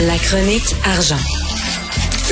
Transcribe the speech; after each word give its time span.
La 0.00 0.18
chronique 0.18 0.74
argent. 0.84 1.22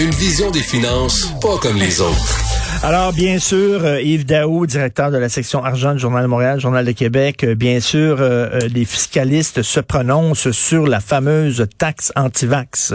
Une 0.02 0.10
vision 0.10 0.50
des 0.50 0.66
finances 0.66 1.30
pas 1.40 1.56
comme 1.62 1.76
les 1.76 2.00
autres. 2.00 2.82
Alors, 2.84 3.12
bien 3.12 3.38
sûr, 3.38 3.84
euh, 3.84 4.02
Yves 4.02 4.26
Daou, 4.26 4.66
directeur 4.66 5.12
de 5.12 5.16
la 5.16 5.28
section 5.28 5.62
argent 5.62 5.92
du 5.92 6.00
Journal 6.00 6.24
de 6.24 6.26
Montréal, 6.26 6.58
Journal 6.58 6.84
de 6.84 6.90
Québec, 6.90 7.44
euh, 7.44 7.54
bien 7.54 7.78
sûr, 7.78 8.16
euh, 8.18 8.58
les 8.74 8.84
fiscalistes 8.84 9.62
se 9.62 9.78
prononcent 9.78 10.50
sur 10.50 10.88
la 10.88 10.98
fameuse 10.98 11.64
taxe 11.78 12.12
anti-vax. 12.16 12.94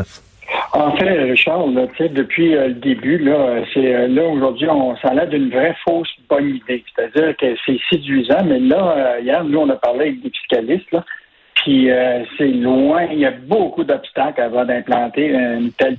En 0.73 0.93
fait, 0.97 1.17
Richard, 1.17 1.67
là, 1.67 1.87
depuis 2.09 2.51
le 2.51 2.73
début, 2.73 3.19
là, 3.19 3.63
c'est 3.73 4.09
là 4.09 4.23
aujourd'hui, 4.25 4.67
on 4.67 4.97
s'en 4.97 5.17
a 5.17 5.25
d'une 5.27 5.49
vraie 5.49 5.77
fausse 5.87 6.09
bonne 6.29 6.49
idée. 6.49 6.83
C'est-à-dire 6.93 7.37
que 7.37 7.55
c'est 7.65 7.79
séduisant, 7.89 8.43
mais 8.45 8.59
là, 8.59 9.17
hier, 9.21 9.45
nous, 9.45 9.59
on 9.59 9.69
a 9.69 9.77
parlé 9.77 10.07
avec 10.07 10.21
des 10.23 10.31
fiscalistes, 10.31 10.91
là, 10.91 11.05
puis 11.63 11.89
c'est 12.37 12.47
loin, 12.47 13.05
il 13.11 13.19
y 13.19 13.25
a 13.25 13.31
beaucoup 13.31 13.83
d'obstacles 13.83 14.41
avant 14.41 14.65
d'implanter 14.65 15.29
une 15.29 15.71
telle 15.73 15.97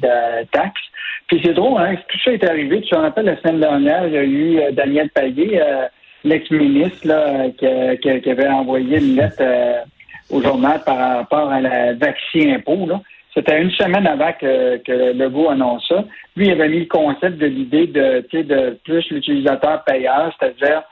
taxe. 0.53 0.81
Puis 1.29 1.41
c'est 1.45 1.53
drôle, 1.53 1.81
hein, 1.81 1.95
tout 2.09 2.19
ça 2.25 2.33
est 2.33 2.45
arrivé. 2.45 2.81
Tu 2.81 2.89
te 2.89 2.97
rappelles, 2.97 3.27
la 3.27 3.37
semaine 3.41 3.61
dernière, 3.61 4.07
il 4.07 4.15
y 4.15 4.17
a 4.17 4.25
eu 4.25 4.59
euh, 4.59 4.73
Daniel 4.73 5.11
Payet, 5.11 5.61
euh, 5.61 5.87
l'ex-ministre, 6.25 7.07
là, 7.07 7.49
qui, 7.51 8.21
qui, 8.21 8.31
avait 8.31 8.49
envoyé 8.49 8.97
une 8.97 9.17
lettre 9.17 9.37
euh, 9.41 9.83
au 10.31 10.41
journal 10.41 10.81
par 10.85 10.97
rapport 10.97 11.51
à 11.51 11.61
la 11.61 11.93
vaccin 11.93 12.55
impôt. 12.55 12.87
Là. 12.87 13.03
C'était 13.35 13.61
une 13.61 13.71
semaine 13.73 14.07
avant 14.07 14.33
que, 14.33 14.79
que 14.79 15.13
Legault 15.13 15.51
annonce 15.51 15.87
ça. 15.87 16.03
Lui, 16.35 16.47
il 16.47 16.53
avait 16.53 16.71
mis 16.71 16.81
le 16.81 16.87
concept 16.87 17.37
de 17.37 17.47
l'idée 17.47 17.87
de, 17.87 18.25
de 18.33 18.79
plus 18.85 19.11
l'utilisateur 19.11 19.85
payeur, 19.85 20.35
c'est-à-dire 20.39 20.83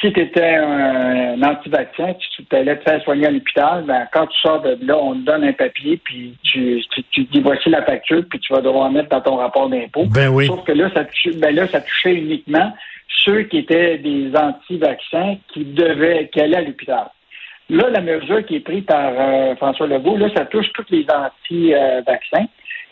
si 0.00 0.12
tu 0.12 0.20
étais 0.20 0.56
un, 0.56 1.42
anti-vaccin, 1.42 2.14
tu 2.14 2.44
allais 2.56 2.76
te 2.76 2.88
faire 2.88 3.02
soigner 3.02 3.26
à 3.26 3.30
l'hôpital, 3.30 3.84
ben, 3.84 4.06
quand 4.12 4.26
tu 4.26 4.38
sors 4.40 4.60
de 4.62 4.78
là, 4.82 4.96
on 4.96 5.14
te 5.14 5.24
donne 5.24 5.44
un 5.44 5.52
papier, 5.52 6.00
puis 6.02 6.36
tu, 6.42 6.82
tu, 7.12 7.24
dis 7.24 7.40
voici 7.40 7.68
la 7.68 7.82
facture, 7.82 8.22
puis 8.28 8.38
tu 8.40 8.52
vas 8.52 8.60
devoir 8.60 8.90
mettre 8.90 9.08
dans 9.08 9.20
ton 9.20 9.36
rapport 9.36 9.68
d'impôt. 9.68 10.04
Ben 10.06 10.28
oui. 10.28 10.46
Sauf 10.46 10.64
que 10.64 10.72
là, 10.72 10.90
ça, 10.94 11.04
touchait, 11.04 11.32
ben 11.36 11.54
là, 11.54 11.66
ça 11.68 11.80
touchait 11.80 12.14
uniquement 12.14 12.72
ceux 13.24 13.42
qui 13.42 13.58
étaient 13.58 13.98
des 13.98 14.30
anti-vaccins 14.34 15.36
qui 15.52 15.64
devaient, 15.64 16.28
qui 16.32 16.40
allaient 16.40 16.56
à 16.56 16.62
l'hôpital. 16.62 17.10
Là, 17.68 17.90
la 17.90 18.00
mesure 18.00 18.44
qui 18.46 18.56
est 18.56 18.60
prise 18.60 18.84
par 18.84 19.12
euh, 19.16 19.54
François 19.56 19.86
Legault, 19.86 20.16
là, 20.16 20.28
ça 20.34 20.44
touche 20.46 20.66
tous 20.74 20.86
les 20.90 21.06
anti-vaccins. 21.08 22.46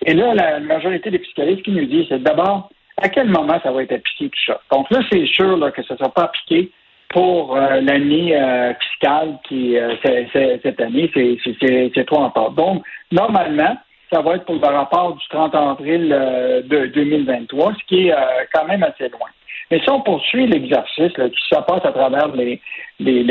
Et 0.06 0.14
là, 0.14 0.34
la 0.34 0.60
majorité 0.60 1.10
des 1.10 1.18
fiscalistes 1.18 1.62
qui 1.62 1.72
nous 1.72 1.86
disent, 1.86 2.06
c'est 2.08 2.22
d'abord, 2.22 2.70
à 3.00 3.08
quel 3.08 3.28
moment 3.28 3.58
ça 3.62 3.72
va 3.72 3.82
être 3.82 3.92
appliqué 3.92 4.28
tout 4.28 4.52
ça? 4.52 4.60
Donc 4.70 4.90
là, 4.90 5.00
c'est 5.10 5.26
sûr 5.26 5.56
là, 5.56 5.70
que 5.70 5.82
ça 5.82 5.94
ne 5.94 5.98
sera 5.98 6.10
pas 6.10 6.24
appliqué 6.24 6.70
pour 7.10 7.56
euh, 7.56 7.80
l'année 7.80 8.36
euh, 8.36 8.72
fiscale 8.74 9.38
qui 9.48 9.78
euh, 9.78 9.94
cette 10.02 10.80
année, 10.80 11.10
c'est 11.14 12.06
trop 12.06 12.22
encore. 12.22 12.52
Donc, 12.52 12.84
normalement, 13.10 13.76
ça 14.12 14.20
va 14.20 14.36
être 14.36 14.44
pour 14.44 14.56
le 14.56 14.66
rapport 14.66 15.14
du 15.14 15.28
30 15.28 15.54
avril 15.54 16.08
de 16.08 16.86
2023, 16.86 17.74
ce 17.74 17.86
qui 17.86 18.08
est 18.08 18.14
quand 18.54 18.64
même 18.66 18.82
assez 18.82 19.08
loin. 19.10 19.28
Mais 19.70 19.80
si 19.80 19.90
on 19.90 20.00
poursuit 20.00 20.46
l'exercice 20.46 21.12
qui 21.12 21.48
se 21.50 21.60
passe 21.60 21.84
à 21.84 21.92
travers 21.92 22.28
les, 22.28 22.58
les, 23.00 23.26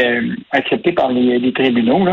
accepté 0.52 0.92
par 0.92 1.10
les, 1.10 1.52
tribunaux, 1.52 2.06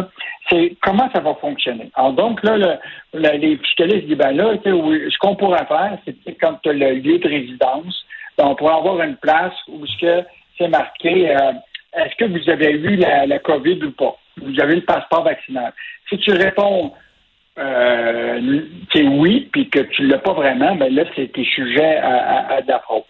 c'est 0.49 0.75
comment 0.81 1.11
ça 1.15 1.21
va 1.21 1.35
fonctionner? 1.35 1.91
Alors 1.95 2.15
donc 2.15 2.43
là, 2.43 2.79
les 3.13 3.59
fiscalistes 3.59 4.07
disent 4.07 4.17
ben 4.17 4.35
là, 4.35 4.55
ce 4.65 5.19
qu'on 5.19 5.37
pourrait 5.37 5.67
faire, 5.67 5.99
c'est 6.07 6.35
quand 6.41 6.55
tu 6.63 6.71
as 6.71 6.73
le 6.73 6.95
lieu 6.95 7.19
de 7.19 7.29
résidence, 7.29 8.07
ben, 8.39 8.47
on 8.47 8.55
pourrait 8.55 8.77
avoir 8.77 9.03
une 9.03 9.17
place 9.17 9.55
où 9.69 9.85
ce 9.87 9.99
que 9.99 10.27
c'est 10.59 10.69
marqué 10.69 11.31
euh, 11.31 11.53
est-ce 11.97 12.15
que 12.17 12.25
vous 12.25 12.51
avez 12.51 12.73
eu 12.73 12.97
la, 12.97 13.39
COVID 13.39 13.85
ou 13.85 13.93
pas? 13.93 14.17
Vous 14.41 14.61
avez 14.61 14.77
le 14.77 14.83
passeport 14.83 15.23
vaccinal. 15.23 15.73
Si 16.09 16.19
tu 16.19 16.33
réponds 16.33 16.93
euh, 17.59 18.41
oui, 18.97 19.49
puis 19.53 19.69
que 19.69 19.81
tu 19.81 20.03
ne 20.03 20.09
l'as 20.09 20.19
pas 20.19 20.33
vraiment, 20.33 20.75
ben 20.75 20.93
là, 20.93 21.05
c'est 21.15 21.33
tes 21.33 21.45
sujets 21.45 21.99
à, 21.99 22.61
de 22.63 22.69
la 22.69 22.81
fraude. 22.81 23.05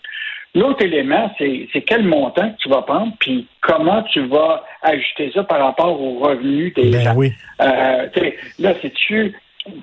L'autre 0.55 0.84
élément, 0.84 1.34
c'est 1.39 1.83
quel 1.86 2.05
montant 2.05 2.51
que 2.51 2.58
tu 2.58 2.68
vas 2.68 2.83
prendre, 2.83 3.13
puis 3.18 3.48
comment 3.61 4.02
tu 4.05 4.20
vas 4.27 4.64
ajuster 4.83 5.33
ça 5.35 5.42
par 5.45 5.61
rapport 5.61 6.01
aux 6.01 6.20
revenus 6.20 6.73
des 6.74 6.91
ben 6.91 7.14
Oui. 7.17 7.33
Euh, 7.61 8.07
là, 8.58 8.74
c'est 8.80 8.92
tu 8.92 9.35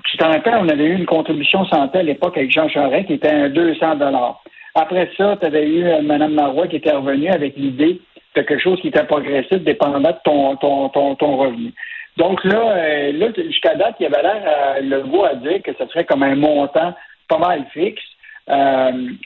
tu 0.06 0.18
t'en 0.18 0.30
rappelles, 0.30 0.60
on 0.60 0.70
avait 0.70 0.86
eu 0.86 0.96
une 0.96 1.08
contribution 1.08 1.66
santé 1.66 2.00
à 2.00 2.04
l'époque 2.04 2.38
avec 2.38 2.52
Jean 2.52 2.70
Charest 2.70 3.08
qui 3.08 3.14
était 3.14 3.30
à 3.30 3.50
200 3.50 3.96
dollars. 3.96 4.44
Après 4.76 5.10
ça, 5.18 5.38
tu 5.40 5.46
avais 5.46 5.68
eu 5.68 5.84
euh, 5.84 6.02
Mme 6.02 6.34
Marois 6.34 6.68
qui 6.68 6.78
était 6.78 6.92
revenue 6.92 7.30
avec 7.30 7.56
l'idée 7.58 8.00
de 8.36 8.42
quelque 8.42 8.60
chose 8.60 8.80
qui 8.82 8.88
était 8.88 9.04
progressif 9.04 9.58
dépendant 9.60 10.00
de 10.00 10.16
ton, 10.24 10.56
ton, 10.56 11.16
ton, 11.16 11.38
revenu. 11.38 11.74
Donc 12.18 12.44
là, 12.46 12.78
euh, 12.78 13.12
là 13.12 13.28
jusqu'à 13.36 13.76
date, 13.76 13.96
il 14.00 14.04
y 14.04 14.06
avait 14.06 14.22
l'air, 14.22 14.44
euh, 14.46 14.82
le 14.82 15.02
goût 15.02 15.26
à 15.26 15.36
dire 15.36 15.62
que 15.62 15.72
ce 15.78 15.86
serait 15.88 16.06
comme 16.06 16.24
un 16.24 16.36
montant 16.36 16.94
pas 17.28 17.38
mal 17.38 17.66
fixe. 17.74 18.04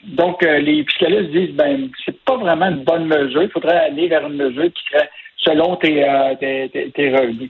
Donc, 0.04 0.44
les 0.44 0.84
fiscalistes 0.84 1.32
disent, 1.32 1.56
ben, 1.56 1.90
c'est 2.06 2.24
pas 2.26 2.38
vraiment 2.38 2.68
une 2.68 2.84
bonne 2.84 3.06
mesure. 3.06 3.42
Il 3.42 3.50
faudrait 3.50 3.78
aller 3.78 4.08
vers 4.08 4.28
une 4.28 4.36
mesure 4.36 4.72
qui 4.72 4.84
serait 4.92 5.10
selon 5.38 5.78
tes, 5.78 6.06
tes, 6.40 6.92
tes, 6.92 7.10
revenus. 7.10 7.50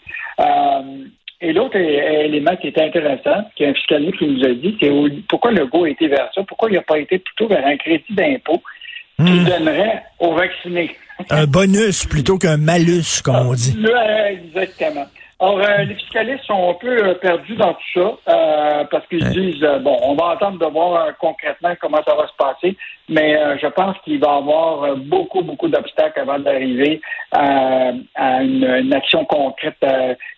Et 1.41 1.51
l'autre 1.51 1.75
élément 1.75 2.55
qui 2.55 2.67
était 2.67 2.83
intéressant, 2.83 3.43
qui 3.55 3.65
un 3.65 3.73
fiscaliste 3.73 4.17
qui 4.17 4.27
nous 4.27 4.45
a 4.45 4.53
dit, 4.53 4.77
c'est 4.79 4.91
pourquoi 5.27 5.51
le 5.51 5.65
goût 5.65 5.83
a 5.83 5.89
été 5.89 6.07
vers 6.07 6.29
ça, 6.33 6.41
pourquoi 6.47 6.69
il 6.69 6.75
n'a 6.75 6.81
pas 6.81 6.97
été 6.97 7.19
plutôt 7.19 7.47
vers 7.47 7.65
un 7.65 7.77
crédit 7.77 8.03
d'impôt 8.11 8.61
qui 9.17 9.31
hmm. 9.31 9.45
donnerait 9.45 10.03
aux 10.19 10.33
vaccinés. 10.33 10.95
Un 11.29 11.45
bonus 11.45 12.05
plutôt 12.05 12.37
qu'un 12.37 12.57
malus, 12.57 13.21
comme 13.23 13.47
on 13.47 13.53
dit. 13.53 13.75
exactement. 14.29 15.05
Alors, 15.37 15.59
euh, 15.59 15.83
les 15.83 15.95
fiscalistes 15.95 16.45
sont 16.45 16.69
un 16.69 16.73
peu 16.75 16.87
euh, 16.87 17.13
perdus 17.15 17.55
dans 17.55 17.73
tout 17.73 17.83
ça 17.93 18.17
euh, 18.29 18.85
parce 18.89 19.05
qu'ils 19.07 19.29
disent 19.31 19.67
bon, 19.81 19.97
on 20.03 20.15
va 20.15 20.29
attendre 20.29 20.57
de 20.59 20.65
voir 20.71 21.09
concrètement 21.17 21.73
comment 21.81 22.01
ça 22.07 22.15
va 22.15 22.25
se 22.27 22.33
passer, 22.37 22.77
mais 23.09 23.37
je 23.61 23.67
pense 23.67 23.97
qu'il 24.05 24.19
va 24.19 24.27
y 24.27 24.37
avoir 24.37 24.95
beaucoup, 24.95 25.41
beaucoup 25.41 25.67
d'obstacles 25.67 26.21
avant 26.21 26.39
d'arriver 26.39 27.01
à, 27.31 27.91
une, 28.41 28.93
action 28.93 29.25
concrète 29.25 29.85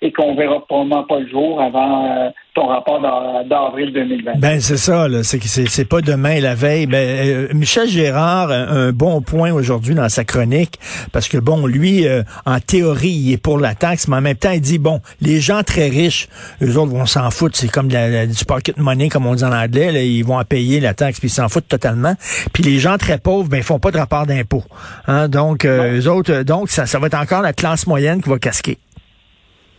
et 0.01 0.11
qu'on 0.11 0.33
verra 0.33 0.65
probablement 0.65 1.03
pas 1.03 1.19
le 1.19 1.27
jour 1.27 1.61
avant 1.61 2.33
ton 2.57 2.67
rapport 2.67 2.99
d'avril 3.47 3.93
2020. 3.93 4.39
Ben 4.39 4.59
c'est 4.59 4.77
ça, 4.77 5.07
là. 5.07 5.21
C'est 5.23 5.39
c'est 5.45 5.85
pas 5.85 6.01
demain 6.01 6.39
la 6.39 6.55
veille. 6.55 6.87
Ben, 6.87 6.97
euh, 6.97 7.47
Michel 7.53 7.87
Gérard 7.87 8.49
un, 8.51 8.91
bon 8.91 9.21
point 9.21 9.51
aujourd'hui 9.51 9.93
dans 9.93 10.09
sa 10.09 10.23
chronique 10.23 10.79
parce 11.11 11.27
que 11.27 11.37
bon, 11.37 11.67
lui, 11.67 12.07
euh, 12.07 12.23
en 12.47 12.59
théorie, 12.59 13.09
il 13.09 13.33
est 13.33 13.37
pour 13.37 13.59
la 13.59 13.75
taxe, 13.75 14.07
mais 14.07 14.15
en 14.15 14.21
même 14.21 14.37
temps, 14.37 14.51
il 14.51 14.61
dit 14.61 14.79
bon, 14.79 15.01
les 15.21 15.39
gens 15.39 15.61
très 15.61 15.87
riches, 15.87 16.29
eux 16.63 16.77
autres 16.77 16.91
vont 16.91 17.05
s'en 17.05 17.29
foutre. 17.29 17.55
C'est 17.55 17.71
comme 17.71 17.89
du 17.89 18.45
pocket 18.47 18.77
money, 18.77 19.09
comme 19.09 19.27
on 19.27 19.35
dit 19.35 19.43
en 19.43 19.53
anglais. 19.53 19.91
Là, 19.91 20.01
ils 20.01 20.25
vont 20.25 20.39
en 20.39 20.45
payer 20.45 20.79
la 20.79 20.95
taxe 20.95 21.19
puis 21.19 21.27
ils 21.27 21.31
s'en 21.31 21.49
foutent 21.49 21.67
totalement. 21.67 22.15
Puis 22.53 22.63
les 22.63 22.79
gens 22.79 22.97
très 22.97 23.19
pauvres, 23.19 23.49
ben 23.49 23.57
ils 23.57 23.63
font 23.63 23.79
pas 23.79 23.91
de 23.91 23.99
rapport 23.99 24.25
d'impôt. 24.25 24.63
Hein? 25.05 25.27
Donc 25.27 25.63
euh, 25.63 25.99
eux 25.99 26.09
autres, 26.09 26.41
donc 26.41 26.71
ça, 26.71 26.87
ça 26.87 26.97
va 26.97 27.05
être 27.05 27.19
encore 27.19 27.43
la 27.43 27.53
classe 27.53 27.85
moyenne 27.85 28.19
qui 28.23 28.29
va 28.29 28.39
casquer. 28.39 28.79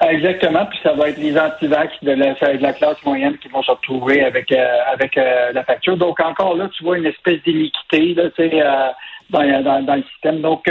Exactement, 0.01 0.65
puis 0.67 0.79
ça 0.83 0.93
va 0.93 1.09
être 1.09 1.19
les 1.19 1.37
antivax 1.37 1.93
de 2.03 2.13
la, 2.13 2.33
de 2.35 2.63
la 2.63 2.73
classe 2.73 3.03
moyenne 3.05 3.37
qui 3.39 3.49
vont 3.49 3.63
se 3.63 3.71
retrouver 3.73 4.23
avec 4.23 4.53
euh, 4.53 4.79
avec 4.93 5.19
euh, 5.19 5.51
la 5.53 5.65
facture. 5.65 5.97
Donc 5.97 6.21
encore 6.21 6.57
là, 6.57 6.69
tu 6.73 6.85
vois 6.85 6.99
une 6.99 7.07
espèce 7.07 7.43
d'iniquité 7.43 8.15
euh, 8.17 8.89
dans, 9.31 9.63
dans, 9.63 9.83
dans, 9.83 9.97
le 9.97 10.05
système. 10.05 10.41
Donc 10.41 10.71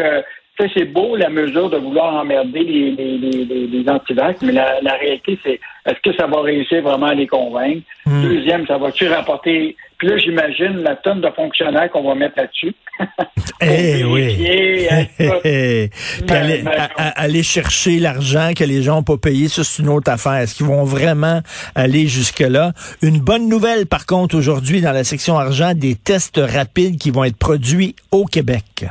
c'est 0.58 0.86
beau 0.86 1.18
la 1.18 1.30
mesure 1.30 1.70
de 1.70 1.78
vouloir 1.78 2.16
emmerder 2.16 2.64
les, 2.64 2.92
les, 2.92 3.18
les, 3.18 3.68
les 3.68 3.90
antivax, 3.90 4.42
mais 4.44 4.54
la, 4.54 4.80
la 4.82 4.94
réalité, 4.94 5.38
c'est 5.44 5.60
est-ce 5.86 6.00
que 6.02 6.16
ça 6.16 6.26
va 6.26 6.42
réussir 6.42 6.82
vraiment 6.82 7.08
à 7.08 7.14
les 7.14 7.28
convaincre? 7.28 7.82
Hmm. 8.18 8.24
Deuxième, 8.24 8.68
ça 8.68 8.78
va-tu 8.78 9.08
rapporter? 9.08 9.76
Puis 9.98 10.08
là, 10.08 10.18
j'imagine 10.18 10.84
la 10.84 10.96
tonne 10.96 11.22
de 11.22 11.30
fonctionnaires 11.30 11.90
qu'on 11.92 12.08
va 12.08 12.16
mettre 12.16 12.36
là-dessus. 12.38 12.74
eh 13.62 14.04
oui. 14.04 14.38
Puis 16.28 16.36
aller, 16.36 16.64
aller, 16.98 17.44
chercher 17.44 18.00
l'argent 18.00 18.52
que 18.56 18.64
les 18.64 18.84
gens 18.84 18.98
n'ont 18.98 19.04
pas 19.04 19.18
payé, 19.18 19.48
ça 19.48 19.64
c'est 19.64 19.82
une 19.82 19.90
autre 19.90 20.12
affaire. 20.12 20.36
Est-ce 20.36 20.56
qu'ils 20.56 20.68
vont 20.68 20.84
vraiment 20.84 21.42
aller 21.74 22.08
jusque-là? 22.08 22.74
Une 23.02 23.20
bonne 23.20 23.50
nouvelle, 23.50 23.88
par 23.88 24.06
contre, 24.06 24.36
aujourd'hui, 24.36 24.82
dans 24.82 24.92
la 24.92 25.04
section 25.04 25.38
argent, 25.38 25.74
des 25.76 25.96
tests 25.96 26.40
rapides 26.44 26.98
qui 27.00 27.10
vont 27.10 27.24
être 27.24 27.38
produits 27.38 27.96
au 28.12 28.26
Québec. 28.26 28.86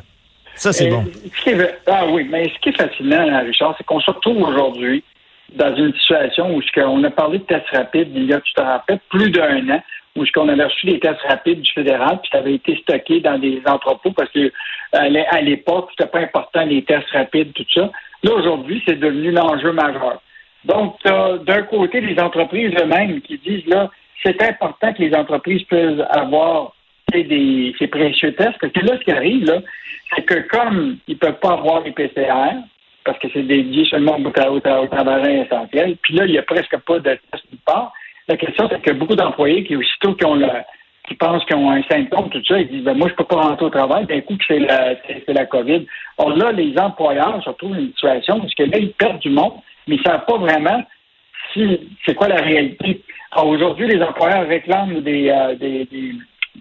Ça, 0.57 0.73
c'est 0.73 0.89
bon. 0.89 1.05
ah 1.87 2.07
oui, 2.11 2.27
mais 2.31 2.49
ce 2.49 2.59
qui 2.61 2.71
est 2.71 2.77
fascinant, 2.77 3.45
Richard, 3.45 3.75
c'est 3.79 3.85
qu'on 3.85 4.01
se 4.01 4.11
retrouve 4.11 4.43
aujourd'hui 4.43 5.05
dans 5.55 5.75
une 5.77 5.95
situation 5.95 6.55
où 6.55 6.61
on 6.85 7.05
a 7.05 7.11
parlé 7.11 7.39
de 7.39 7.45
tests 7.45 7.69
rapides 7.73 8.11
il 8.15 8.25
y 8.25 8.33
a, 8.33 8.41
tu 8.41 8.53
te 8.53 8.61
rappelles, 8.61 9.01
plus 9.11 9.31
d'un 9.31 9.69
an, 9.71 9.83
où 10.17 10.25
qu'on 10.35 10.49
avait 10.49 10.65
reçu 10.65 10.87
des 10.87 10.99
tests 10.99 11.21
rapides 11.29 11.61
du 11.61 11.73
fédéral, 11.73 12.19
puis 12.23 12.31
ça 12.33 12.39
avait 12.39 12.55
été 12.55 12.77
stocké 12.77 13.21
dans 13.21 13.39
des 13.39 13.61
entrepôts 13.67 14.13
parce 14.13 14.31
que 14.31 14.51
à 14.93 15.41
l'époque, 15.43 15.91
c'était 15.91 16.11
pas 16.11 16.21
important 16.21 16.65
les 16.65 16.83
tests 16.83 17.11
rapides, 17.11 17.53
tout 17.53 17.67
ça. 17.75 17.91
Là, 18.23 18.33
aujourd'hui, 18.33 18.83
c'est 18.87 18.99
devenu 18.99 19.31
l'enjeu 19.31 19.73
majeur. 19.73 20.23
Donc, 20.65 20.97
d'un 21.05 21.63
côté, 21.63 22.01
les 22.01 22.19
entreprises 22.19 22.73
eux-mêmes 22.81 23.21
qui 23.21 23.39
disent 23.39 23.67
là, 23.67 23.91
c'est 24.25 24.43
important 24.43 24.93
que 24.95 25.03
les 25.03 25.15
entreprises 25.15 25.63
puissent 25.65 26.01
avoir 26.11 26.73
ces 27.13 27.87
précieux 27.91 28.35
tests, 28.35 28.59
parce 28.61 28.73
que 28.73 28.85
là, 28.85 28.97
ce 28.99 29.05
qui 29.05 29.13
arrive, 29.13 29.45
là, 29.45 29.61
c'est 30.15 30.23
que 30.23 30.49
comme 30.49 30.97
ils 31.07 31.15
ne 31.15 31.19
peuvent 31.19 31.39
pas 31.41 31.53
avoir 31.53 31.83
les 31.83 31.93
PCR, 31.93 32.57
parce 33.07 33.19
que 33.19 33.29
c'est 33.33 33.45
dédié 33.45 33.85
seulement 33.87 34.19
au, 34.19 34.31
travail 34.89 35.41
essentiel, 35.41 35.97
puis 36.03 36.15
là, 36.15 36.27
il 36.27 36.33
n'y 36.33 36.39
a 36.39 36.43
presque 36.43 36.77
pas 36.79 36.99
de 36.99 37.11
tests 37.11 37.53
de 37.53 37.59
part, 37.65 37.93
La 38.29 38.37
question, 38.37 38.69
c'est 38.71 38.83
que 38.83 38.91
beaucoup 38.93 39.15
d'employés 39.15 39.65
qui, 39.65 39.77
aussitôt 39.77 40.15
qui 40.15 40.25
ont 40.27 40.37
qui 41.09 41.15
pensent 41.15 41.45
qu'ils 41.45 41.57
ont 41.57 41.71
un 41.71 41.83
symptôme, 41.85 42.29
tout 42.31 42.43
ça, 42.45 42.59
ils 42.59 42.69
disent, 42.69 42.83
ben, 42.83 42.97
moi, 42.97 43.09
je 43.09 43.15
peux 43.15 43.25
pas 43.25 43.37
rentrer 43.37 43.67
au 43.67 43.71
travail, 43.71 44.07
d'un 44.07 44.21
coup, 44.23 44.37
c'est 44.47 44.59
la, 44.59 44.95
la 45.29 45.47
COVID. 45.47 45.87
Or 46.19 46.37
là, 46.37 46.51
les 46.51 46.77
employeurs 46.79 47.43
se 47.45 47.49
retrouvent 47.49 47.75
dans 47.75 47.79
une 47.79 47.91
situation 47.91 48.41
parce 48.41 48.53
là, 48.59 48.79
ils 48.79 48.93
perdent 48.93 49.21
du 49.21 49.31
monde, 49.31 49.55
mais 49.87 49.97
ils 49.97 50.03
savent 50.03 50.25
pas 50.27 50.37
vraiment 50.37 50.83
si, 51.53 51.79
c'est 52.05 52.15
quoi 52.15 52.29
la 52.29 52.43
réalité. 52.43 53.03
Alors, 53.31 53.49
aujourd'hui, 53.49 53.87
les 53.87 54.03
employeurs 54.03 54.49
réclament 54.49 54.97
euh, 54.97 55.55
des, 55.55 55.85
des, 55.85 56.13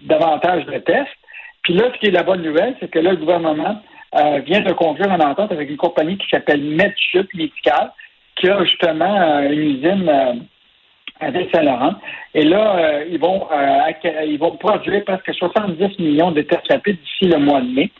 davantage 0.04 0.64
de 0.66 0.78
tests. 0.78 1.08
Puis 1.62 1.74
là, 1.74 1.90
ce 1.92 1.98
qui 1.98 2.06
est 2.06 2.12
la 2.12 2.22
bonne 2.22 2.42
nouvelle, 2.42 2.76
c'est 2.78 2.90
que 2.90 3.00
là, 3.00 3.10
le 3.10 3.16
gouvernement 3.16 3.82
euh, 4.16 4.38
vient 4.40 4.60
de 4.60 4.72
conclure 4.72 5.10
une 5.10 5.22
entente 5.22 5.52
avec 5.52 5.68
une 5.68 5.76
compagnie 5.76 6.16
qui 6.16 6.26
s'appelle 6.30 6.62
MedSup 6.62 7.32
Médical, 7.34 7.92
qui 8.36 8.48
a 8.48 8.64
justement 8.64 9.20
euh, 9.20 9.50
une 9.50 9.60
usine 9.60 10.08
à 11.20 11.32
Saint-Laurent. 11.52 11.94
Et 12.34 12.42
là, 12.42 12.76
euh, 12.76 13.04
ils 13.10 13.18
vont 13.18 13.46
ils 14.26 14.38
vont 14.38 14.56
produire 14.56 15.04
presque 15.04 15.34
70 15.34 15.98
millions 15.98 16.32
de 16.32 16.42
tests 16.42 16.70
rapides 16.70 16.98
d'ici 16.98 17.30
le 17.30 17.38
mois 17.38 17.60
de 17.60 17.68
mai. 17.68 17.90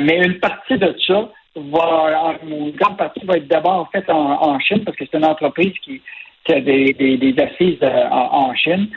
mais 0.00 0.18
une 0.24 0.38
partie 0.38 0.78
de 0.78 0.94
ça 1.06 1.28
va, 1.56 2.34
une 2.46 2.72
grande 2.72 2.96
partie 2.96 3.24
va 3.24 3.36
être 3.36 3.48
d'abord 3.48 3.88
faite 3.92 4.08
en, 4.08 4.58
Chine 4.60 4.84
parce 4.84 4.96
que 4.96 5.04
c'est 5.10 5.18
une 5.18 5.24
entreprise 5.24 5.72
qui, 5.82 6.00
des, 6.48 7.34
assises 7.38 7.82
en, 7.82 8.50
en, 8.50 8.54
Chine. 8.54 8.88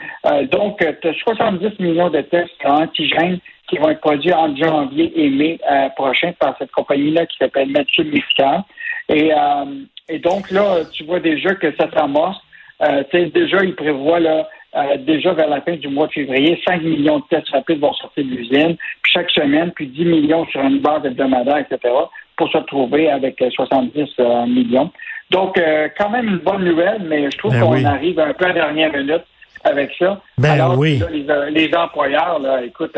donc, 0.50 0.78
tu 0.78 1.08
as 1.08 1.14
70 1.14 1.78
millions 1.80 2.10
de 2.10 2.20
tests 2.22 2.50
antigènes 2.64 3.38
qui 3.68 3.78
vont 3.78 3.88
être 3.88 4.00
produits 4.00 4.32
en 4.34 4.54
janvier 4.54 5.12
et 5.16 5.30
mai 5.30 5.58
euh, 5.70 5.88
prochain 5.96 6.32
par 6.38 6.54
cette 6.58 6.70
compagnie-là 6.72 7.24
qui 7.26 7.38
s'appelle 7.38 7.70
Mathieu 7.70 8.04
Médical. 8.04 8.64
Et, 9.08 9.32
euh, 9.32 10.18
donc 10.18 10.50
là, 10.50 10.80
tu 10.92 11.04
vois 11.04 11.20
déjà 11.20 11.54
que 11.54 11.74
ça 11.76 11.90
s'amorce. 11.90 12.38
Euh, 12.82 13.02
déjà, 13.12 13.64
ils 13.64 13.74
prévoient 13.74 14.20
là, 14.20 14.46
euh, 14.74 14.96
déjà 14.98 15.32
vers 15.32 15.48
la 15.48 15.60
fin 15.60 15.76
du 15.76 15.88
mois 15.88 16.06
de 16.06 16.12
février, 16.12 16.60
5 16.66 16.82
millions 16.82 17.18
de 17.20 17.24
tests 17.30 17.48
rapides 17.50 17.78
vont 17.78 17.92
sortir 17.94 18.24
de 18.24 18.30
l'usine, 18.30 18.76
puis 19.02 19.12
chaque 19.12 19.30
semaine, 19.30 19.70
puis 19.74 19.86
10 19.86 20.04
millions 20.04 20.46
sur 20.46 20.60
une 20.62 20.80
base 20.80 21.04
hebdomadaire, 21.04 21.58
etc., 21.58 21.94
pour 22.36 22.50
se 22.50 22.58
retrouver 22.58 23.10
avec 23.10 23.42
70 23.50 24.16
millions. 24.48 24.90
Donc, 25.30 25.60
quand 25.98 26.10
même 26.10 26.28
une 26.28 26.38
bonne 26.38 26.64
nouvelle, 26.64 27.02
mais 27.04 27.30
je 27.30 27.38
trouve 27.38 27.52
ben 27.52 27.60
qu'on 27.60 27.84
arrive 27.84 28.18
un 28.20 28.32
peu 28.32 28.44
à 28.44 28.48
la 28.48 28.54
dernière 28.54 28.92
minute 28.92 29.22
avec 29.64 29.92
ça. 29.98 30.20
Ben 30.38 30.50
Alors, 30.50 30.78
oui. 30.78 31.00
les, 31.10 31.24
les, 31.50 31.74
employeurs, 31.74 32.38
là, 32.40 32.62
écoute, 32.64 32.96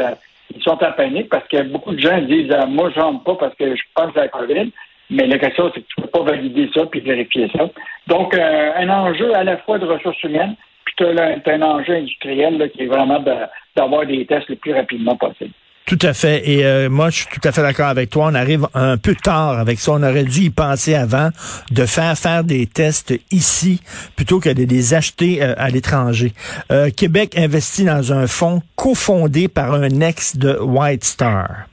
ils 0.54 0.62
sont 0.62 0.82
en 0.82 0.92
panique 0.92 1.28
parce 1.28 1.46
que 1.48 1.62
beaucoup 1.62 1.92
de 1.92 2.00
gens 2.00 2.20
disent 2.22 2.50
euh, 2.50 2.66
Moi, 2.66 2.90
je 2.94 3.00
rentre 3.00 3.24
pas 3.24 3.34
parce 3.34 3.54
que 3.54 3.74
je 3.74 3.82
pense 3.94 4.16
à 4.16 4.22
la 4.22 4.28
COVID. 4.28 4.70
Mais 5.10 5.26
la 5.26 5.38
question, 5.38 5.70
c'est 5.74 5.82
que 5.82 5.86
tu 5.86 6.00
ne 6.00 6.04
peux 6.04 6.10
pas 6.10 6.32
valider 6.32 6.70
ça 6.74 6.86
puis 6.86 7.00
vérifier 7.00 7.50
ça. 7.54 7.68
Donc, 8.06 8.34
euh, 8.34 8.72
un 8.76 8.88
enjeu 8.88 9.34
à 9.34 9.44
la 9.44 9.58
fois 9.58 9.78
de 9.78 9.84
ressources 9.84 10.22
humaines, 10.22 10.54
puis 10.84 10.94
tu 10.96 11.04
as, 11.04 11.38
un 11.46 11.62
enjeu 11.62 11.94
industriel 11.94 12.56
là, 12.58 12.68
qui 12.68 12.82
est 12.82 12.86
vraiment 12.86 13.22
d'avoir 13.76 14.06
des 14.06 14.24
tests 14.24 14.48
le 14.48 14.56
plus 14.56 14.72
rapidement 14.72 15.16
possible. 15.16 15.52
Tout 15.86 15.98
à 16.00 16.14
fait. 16.14 16.48
Et 16.48 16.64
euh, 16.64 16.88
moi, 16.88 17.10
je 17.10 17.16
suis 17.16 17.26
tout 17.26 17.46
à 17.46 17.52
fait 17.52 17.60
d'accord 17.60 17.88
avec 17.88 18.08
toi. 18.08 18.28
On 18.30 18.34
arrive 18.34 18.66
un 18.72 18.96
peu 18.96 19.14
tard 19.14 19.58
avec 19.58 19.78
ça. 19.78 19.92
On 19.92 20.02
aurait 20.02 20.24
dû 20.24 20.44
y 20.44 20.50
penser 20.50 20.94
avant 20.94 21.28
de 21.70 21.84
faire 21.84 22.16
faire 22.16 22.42
des 22.42 22.66
tests 22.66 23.12
ici 23.30 23.82
plutôt 24.16 24.40
que 24.40 24.48
de 24.48 24.64
les 24.64 24.94
acheter 24.94 25.42
euh, 25.42 25.52
à 25.58 25.68
l'étranger. 25.68 26.32
Euh, 26.72 26.88
Québec 26.88 27.36
investit 27.36 27.84
dans 27.84 28.14
un 28.14 28.26
fonds 28.26 28.62
cofondé 28.76 29.48
par 29.48 29.74
un 29.74 30.00
ex 30.00 30.38
de 30.38 30.56
White 30.58 31.04
Star. 31.04 31.66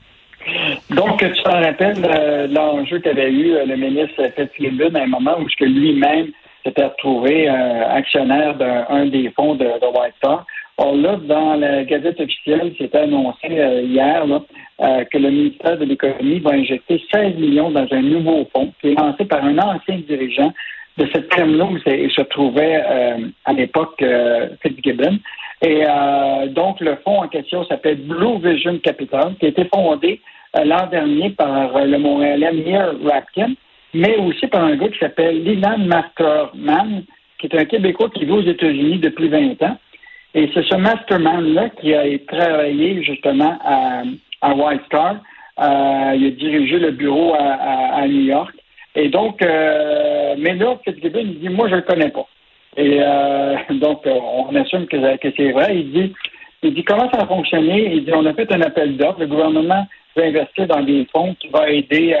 Donc, 0.90 1.20
tu 1.20 1.42
te 1.42 1.48
rappelles 1.48 2.50
l'enjeu 2.52 2.98
qu'avait 2.98 3.30
eu 3.30 3.54
le 3.66 3.76
ministre 3.76 4.22
Fitzgibbon 4.36 4.94
à 4.94 5.04
un 5.04 5.06
moment 5.06 5.38
où 5.38 5.46
lui-même 5.64 6.26
s'était 6.66 6.84
retrouvé 6.84 7.48
actionnaire 7.48 8.56
d'un 8.56 9.06
des 9.06 9.32
fonds 9.34 9.54
de 9.54 9.64
White 9.64 10.14
Star. 10.18 10.44
Or 10.82 10.96
là, 10.96 11.16
dans 11.16 11.54
la 11.54 11.84
Gazette 11.84 12.18
officielle, 12.18 12.72
c'était 12.76 12.98
annoncé 12.98 13.46
euh, 13.52 13.82
hier 13.82 14.24
euh, 14.26 15.04
que 15.04 15.16
le 15.16 15.30
ministère 15.30 15.78
de 15.78 15.84
l'Économie 15.84 16.40
va 16.40 16.54
injecter 16.54 17.00
16 17.14 17.36
millions 17.36 17.70
dans 17.70 17.86
un 17.92 18.02
nouveau 18.02 18.48
fonds 18.52 18.72
qui 18.80 18.88
est 18.88 18.98
lancé 18.98 19.24
par 19.24 19.44
un 19.44 19.56
ancien 19.58 20.00
dirigeant 20.08 20.52
de 20.98 21.06
cette 21.12 21.32
firme-là 21.32 21.66
où 21.66 21.78
se 21.78 22.22
trouvait 22.22 22.82
euh, 22.84 23.28
à 23.44 23.52
l'époque 23.52 24.04
Fitzgibbon. 24.60 25.18
Et 25.64 25.84
donc, 26.48 26.80
le 26.80 26.96
fonds 27.04 27.22
en 27.22 27.28
question 27.28 27.64
s'appelle 27.66 27.98
Blue 27.98 28.40
Vision 28.42 28.78
Capital, 28.78 29.36
qui 29.38 29.46
a 29.46 29.50
été 29.50 29.64
fondé 29.72 30.20
l'an 30.52 30.88
dernier 30.90 31.30
par 31.30 31.86
le 31.86 31.98
Montréalais 31.98 32.52
Mir 32.52 32.94
Rapkin, 33.04 33.52
mais 33.94 34.16
aussi 34.16 34.48
par 34.48 34.64
un 34.64 34.74
gars 34.74 34.88
qui 34.88 34.98
s'appelle 34.98 35.44
Lilan 35.44 35.78
Masterman, 35.78 37.04
qui 37.38 37.46
est 37.46 37.56
un 37.56 37.64
Québécois 37.64 38.10
qui 38.12 38.24
vit 38.24 38.32
aux 38.32 38.42
États-Unis 38.42 38.98
depuis 38.98 39.28
20 39.28 39.62
ans. 39.62 39.78
Et 40.34 40.50
c'est 40.54 40.64
ce 40.64 40.76
mastermind-là 40.76 41.70
qui 41.80 41.94
a 41.94 42.04
travaillé 42.26 43.02
justement 43.02 43.58
à, 43.62 44.02
à 44.40 44.54
White. 44.54 44.82
Euh, 44.94 46.14
il 46.16 46.26
a 46.26 46.30
dirigé 46.30 46.78
le 46.78 46.90
bureau 46.92 47.34
à, 47.34 48.06
New 48.06 48.22
York. 48.22 48.54
Et 48.94 49.08
donc, 49.08 49.42
euh, 49.42 50.34
mais 50.38 50.54
là, 50.54 50.76
Fitzgibbon, 50.84 51.20
il 51.20 51.40
dit, 51.40 51.48
moi, 51.48 51.68
je 51.68 51.76
le 51.76 51.82
connais 51.82 52.10
pas. 52.10 52.26
Et 52.76 52.98
euh, 53.00 53.56
donc, 53.72 54.06
on 54.06 54.54
assume 54.56 54.86
que, 54.86 54.96
c'est 55.36 55.52
vrai. 55.52 55.76
Il 55.76 55.92
dit, 55.92 56.14
il 56.62 56.74
dit, 56.74 56.84
comment 56.84 57.10
ça 57.12 57.22
a 57.22 57.26
fonctionné? 57.26 57.94
Il 57.94 58.04
dit, 58.04 58.12
on 58.14 58.24
a 58.24 58.32
fait 58.32 58.50
un 58.52 58.62
appel 58.62 58.96
d'offres. 58.96 59.20
Le 59.20 59.26
gouvernement 59.26 59.86
va 60.16 60.24
investir 60.24 60.66
dans 60.66 60.82
des 60.82 61.06
fonds 61.12 61.34
qui 61.40 61.48
vont 61.48 61.64
aider 61.64 62.16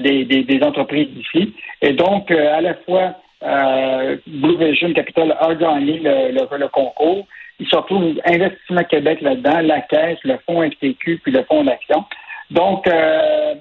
des, 0.00 0.24
des, 0.24 0.44
des, 0.44 0.62
entreprises 0.62 1.08
d'ici. 1.08 1.54
Et 1.82 1.92
donc, 1.92 2.30
à 2.30 2.60
la 2.60 2.74
fois 2.86 3.16
euh, 3.44 4.16
Blue 4.26 4.56
Vision 4.56 4.92
Capital 4.92 5.36
a 5.38 5.54
gagné 5.54 6.00
le, 6.02 6.68
concours. 6.68 7.26
Il 7.60 7.66
se 7.68 7.76
retrouve 7.76 8.14
Investissement 8.24 8.84
Québec 8.84 9.20
là-dedans, 9.20 9.60
la 9.60 9.80
Caisse, 9.82 10.18
le 10.24 10.38
Fonds 10.46 10.62
FTQ, 10.62 11.20
puis 11.22 11.32
le 11.32 11.44
Fonds 11.44 11.64
d'action. 11.64 12.04
Donc, 12.50 12.86
euh, 12.88 13.54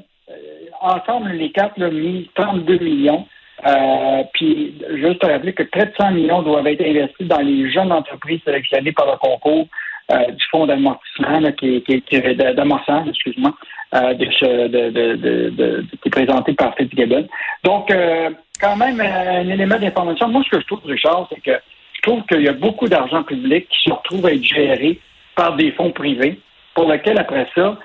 ensemble, 0.81 1.31
les 1.31 1.51
quatre 1.51 1.81
ont 1.81 1.91
mis 1.91 2.30
32 2.35 2.80
millions. 2.80 3.27
Euh, 3.65 4.24
puis, 4.33 4.74
juste 4.95 5.24
rappeler 5.24 5.53
que 5.53 5.63
près 5.63 5.86
de 5.86 5.94
100 5.97 6.12
millions 6.12 6.41
doivent 6.41 6.68
être 6.68 6.86
investis 6.86 7.27
dans 7.27 7.39
les 7.39 7.71
jeunes 7.71 7.91
entreprises 7.91 8.41
sélectionnées 8.44 8.91
par 8.91 9.06
le 9.06 9.18
concours 9.18 9.68
euh, 10.12 10.31
du 10.31 10.44
fonds 10.51 10.65
d'amortissement, 10.65 11.39
qui, 11.57 11.81
qui, 11.83 12.01
qui 12.01 12.19
d'amorçage, 12.19 13.07
excuse-moi, 13.07 13.53
euh, 13.95 14.13
de, 14.15 14.68
de, 14.68 14.89
de, 14.89 15.50
de, 15.50 15.86
qui 16.01 16.07
est 16.07 16.12
présenté 16.12 16.53
par 16.53 16.75
Fitzgibbon. 16.75 17.27
Donc, 17.63 17.89
euh, 17.89 18.31
quand 18.63 18.77
même 18.77 19.00
un 19.01 19.48
élément 19.50 19.77
d'information. 19.77 20.30
Moi, 20.30 20.42
ce 20.45 20.50
que 20.50 20.62
je 20.62 20.68
trouve, 20.68 20.86
Richard, 20.86 21.27
c'est 21.30 21.42
que 21.42 21.60
je 21.95 22.01
trouve 22.01 22.24
qu'il 22.24 22.42
y 22.42 22.48
a 22.48 22.54
beaucoup 22.54 22.88
d'argent 22.88 23.24
public 23.24 23.68
qui 23.68 23.89
se 23.89 23.94
retrouve 23.94 24.25
à 24.25 24.32
être 24.32 24.43
géré 24.43 25.00
par 25.36 25.55
des 25.55 25.72
fonds 25.74 25.91
privés 25.91 26.39
pour 26.74 26.89
lesquels, 26.89 27.20
après 27.20 27.48
ça, 27.53 27.77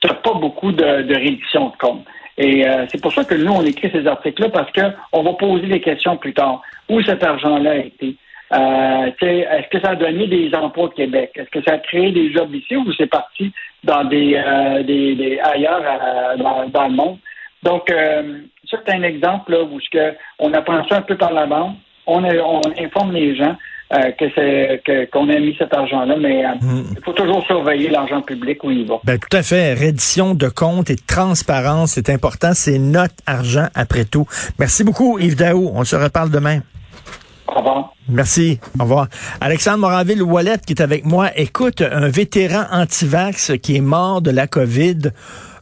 tu 0.00 0.06
n'as 0.06 0.14
pas 0.14 0.34
beaucoup 0.34 0.70
de, 0.70 1.02
de 1.02 1.14
de 1.14 1.76
compte. 1.78 2.04
Et 2.36 2.68
euh, 2.68 2.84
c'est 2.88 3.00
pour 3.00 3.12
ça 3.12 3.24
que 3.24 3.34
nous, 3.34 3.52
on 3.52 3.62
écrit 3.62 3.90
ces 3.90 4.06
articles-là, 4.06 4.50
parce 4.50 4.70
qu'on 4.70 5.22
va 5.22 5.32
poser 5.32 5.66
des 5.66 5.80
questions 5.80 6.16
plus 6.16 6.34
tard. 6.34 6.62
Où 6.88 7.02
cet 7.02 7.22
argent-là 7.22 7.70
a 7.70 7.76
été? 7.76 8.14
Euh, 8.52 9.10
est-ce 9.20 9.68
que 9.68 9.80
ça 9.80 9.90
a 9.90 9.96
donné 9.96 10.26
des 10.26 10.54
emplois 10.54 10.84
au 10.84 10.88
Québec? 10.88 11.32
Est-ce 11.34 11.50
que 11.50 11.62
ça 11.62 11.74
a 11.74 11.78
créé 11.78 12.12
des 12.12 12.32
jobs 12.32 12.54
ici 12.54 12.76
ou 12.76 12.92
c'est 12.92 13.06
parti 13.06 13.52
dans 13.82 14.04
des, 14.04 14.34
euh, 14.36 14.82
des, 14.82 15.40
ailleurs 15.42 15.82
dans, 16.38 16.68
dans, 16.68 16.88
le 16.88 16.94
monde? 16.94 17.18
Donc, 17.62 17.90
euh, 18.72 18.76
ça, 18.76 18.82
c'est 18.86 18.94
un 18.94 19.02
exemple 19.02 19.52
là, 19.52 19.62
où 19.62 19.78
que 19.90 20.14
on 20.38 20.52
apprend 20.52 20.86
ça 20.88 20.96
un 20.96 21.02
peu 21.02 21.16
par 21.16 21.32
la 21.32 21.46
bande. 21.46 21.74
On, 22.06 22.24
on 22.24 22.62
informe 22.78 23.12
les 23.12 23.36
gens 23.36 23.54
euh, 23.92 24.10
que 24.18 24.26
c'est 24.34 25.08
qu'on 25.10 25.28
a 25.30 25.38
mis 25.38 25.54
cet 25.58 25.72
argent-là, 25.72 26.16
mais 26.18 26.44
euh, 26.44 26.48
hmm. 26.60 26.94
il 26.96 27.04
faut 27.04 27.14
toujours 27.14 27.42
surveiller 27.46 27.88
l'argent 27.88 28.20
public 28.20 28.62
où 28.62 28.70
il 28.70 28.86
va. 28.86 29.00
Ben, 29.04 29.18
tout 29.18 29.34
à 29.34 29.42
fait. 29.42 29.72
Reddition 29.72 30.34
de 30.34 30.48
compte 30.48 30.90
et 30.90 30.96
transparence, 30.96 31.92
c'est 31.92 32.10
important. 32.10 32.50
C'est 32.52 32.78
notre 32.78 33.14
argent 33.26 33.68
après 33.74 34.04
tout. 34.04 34.26
Merci 34.58 34.84
beaucoup, 34.84 35.18
Yves 35.18 35.36
Daou. 35.36 35.70
On 35.74 35.84
se 35.84 35.96
reparle 35.96 36.30
demain. 36.30 36.60
Au 37.46 37.60
revoir. 37.60 37.94
Merci. 38.10 38.60
Au 38.78 38.82
revoir. 38.82 39.06
Alexandre 39.40 39.78
Moraville-Wallet 39.78 40.58
qui 40.66 40.74
est 40.74 40.82
avec 40.82 41.06
moi. 41.06 41.30
Écoute, 41.36 41.80
un 41.80 42.08
vétéran 42.08 42.64
anti-vax 42.70 43.52
qui 43.62 43.76
est 43.76 43.80
mort 43.80 44.20
de 44.20 44.30
la 44.30 44.46
COVID. 44.46 45.12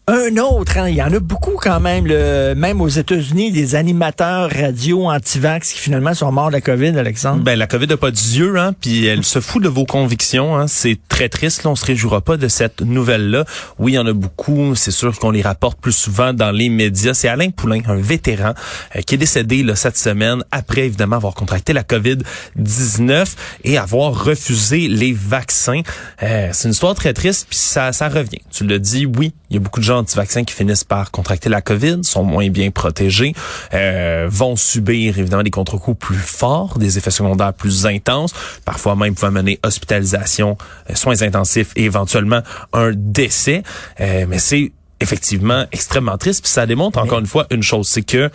Un 0.08 0.36
autre, 0.36 0.78
hein, 0.78 0.88
il 0.88 0.94
y 0.94 1.02
en 1.02 1.12
a 1.12 1.18
beaucoup 1.18 1.56
quand 1.60 1.80
même, 1.80 2.06
le, 2.06 2.54
même 2.54 2.80
aux 2.80 2.86
États-Unis, 2.86 3.50
des 3.50 3.74
animateurs 3.74 4.48
radio 4.52 5.10
anti-vax 5.10 5.72
qui 5.72 5.80
finalement 5.80 6.14
sont 6.14 6.30
morts 6.30 6.46
de 6.46 6.52
la 6.52 6.60
COVID, 6.60 6.96
Alexandre. 6.96 7.42
Ben 7.42 7.58
la 7.58 7.66
COVID 7.66 7.88
n'a 7.88 7.96
pas 7.96 8.12
d'yeux, 8.12 8.56
hein, 8.56 8.72
puis 8.80 9.04
elle 9.06 9.24
se 9.24 9.40
fout 9.40 9.60
de 9.60 9.68
vos 9.68 9.84
convictions. 9.84 10.56
Hein, 10.56 10.68
c'est 10.68 10.96
très 11.08 11.28
triste. 11.28 11.64
Là, 11.64 11.70
on 11.70 11.74
se 11.74 11.84
réjouira 11.84 12.20
pas 12.20 12.36
de 12.36 12.46
cette 12.46 12.82
nouvelle-là. 12.82 13.46
Oui, 13.80 13.92
il 13.92 13.94
y 13.96 13.98
en 13.98 14.06
a 14.06 14.12
beaucoup. 14.12 14.76
C'est 14.76 14.92
sûr 14.92 15.18
qu'on 15.18 15.32
les 15.32 15.42
rapporte 15.42 15.80
plus 15.80 15.90
souvent 15.90 16.32
dans 16.32 16.52
les 16.52 16.68
médias. 16.68 17.12
C'est 17.12 17.26
Alain 17.26 17.50
Poulain, 17.50 17.80
un 17.88 17.96
vétéran, 17.96 18.54
euh, 18.94 19.00
qui 19.00 19.16
est 19.16 19.18
décédé 19.18 19.64
là, 19.64 19.74
cette 19.74 19.98
semaine 19.98 20.44
après 20.52 20.82
évidemment 20.82 21.16
avoir 21.16 21.34
contracté 21.34 21.72
la 21.72 21.82
COVID-19 21.82 23.26
et 23.64 23.76
avoir 23.76 24.24
refusé 24.24 24.86
les 24.86 25.12
vaccins. 25.12 25.82
Euh, 26.22 26.50
c'est 26.52 26.68
une 26.68 26.74
histoire 26.74 26.94
très 26.94 27.12
triste, 27.12 27.48
puis 27.50 27.58
ça, 27.58 27.92
ça 27.92 28.08
revient. 28.08 28.42
Tu 28.52 28.62
le 28.62 28.78
dis, 28.78 29.04
oui, 29.04 29.32
il 29.50 29.54
y 29.54 29.56
a 29.56 29.60
beaucoup 29.60 29.80
de 29.80 29.84
gens 29.84 29.95
anti-vaccins 29.96 30.44
qui 30.44 30.54
finissent 30.54 30.84
par 30.84 31.10
contracter 31.10 31.48
la 31.48 31.60
COVID, 31.60 32.00
sont 32.02 32.24
moins 32.24 32.48
bien 32.48 32.70
protégés, 32.70 33.34
euh, 33.74 34.26
vont 34.30 34.56
subir 34.56 35.18
évidemment 35.18 35.42
des 35.42 35.50
contre-coups 35.50 35.98
plus 35.98 36.16
forts, 36.16 36.78
des 36.78 36.98
effets 36.98 37.10
secondaires 37.10 37.52
plus 37.52 37.86
intenses, 37.86 38.32
parfois 38.64 38.96
même 38.96 39.14
pouvant 39.14 39.32
mener 39.32 39.58
hospitalisation, 39.64 40.56
euh, 40.90 40.94
soins 40.94 41.22
intensifs 41.22 41.72
et 41.76 41.84
éventuellement 41.84 42.42
un 42.72 42.92
décès. 42.94 43.62
Euh, 44.00 44.26
mais 44.28 44.38
c'est 44.38 44.72
effectivement 45.00 45.66
extrêmement 45.72 46.18
triste. 46.18 46.42
Puis 46.42 46.52
ça 46.52 46.66
démontre 46.66 46.98
encore 46.98 47.18
une 47.18 47.26
fois 47.26 47.46
une 47.50 47.62
chose, 47.62 47.88
c'est 47.88 48.02
que 48.02 48.30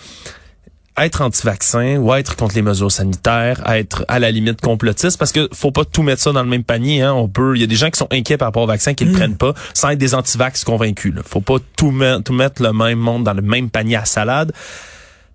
être 0.97 1.21
anti-vaccin 1.21 1.97
ou 1.97 2.13
être 2.13 2.35
contre 2.35 2.55
les 2.55 2.61
mesures 2.61 2.91
sanitaires, 2.91 3.61
être 3.67 4.05
à 4.07 4.19
la 4.19 4.31
limite 4.31 4.61
complotiste, 4.61 5.17
parce 5.17 5.31
que 5.31 5.47
faut 5.53 5.71
pas 5.71 5.85
tout 5.85 6.03
mettre 6.03 6.21
ça 6.21 6.31
dans 6.31 6.43
le 6.43 6.49
même 6.49 6.63
panier. 6.63 7.01
Hein. 7.01 7.13
On 7.13 7.27
peut, 7.27 7.55
il 7.55 7.61
y 7.61 7.63
a 7.63 7.67
des 7.67 7.75
gens 7.75 7.89
qui 7.89 7.97
sont 7.97 8.07
inquiets 8.11 8.37
par 8.37 8.49
rapport 8.49 8.63
au 8.63 8.67
vaccin 8.67 8.93
qui 8.93 9.05
ne 9.05 9.09
le 9.09 9.15
mm. 9.15 9.19
prennent 9.19 9.37
pas, 9.37 9.53
sans 9.73 9.89
être 9.89 9.99
des 9.99 10.13
anti-vax 10.13 10.63
convaincus. 10.63 11.13
Là. 11.15 11.21
Faut 11.25 11.41
pas 11.41 11.57
tout, 11.75 11.93
tout 12.25 12.33
mettre 12.33 12.61
le 12.61 12.73
même 12.73 12.99
monde 12.99 13.23
dans 13.23 13.33
le 13.33 13.41
même 13.41 13.69
panier 13.69 13.95
à 13.95 14.05
salade. 14.05 14.51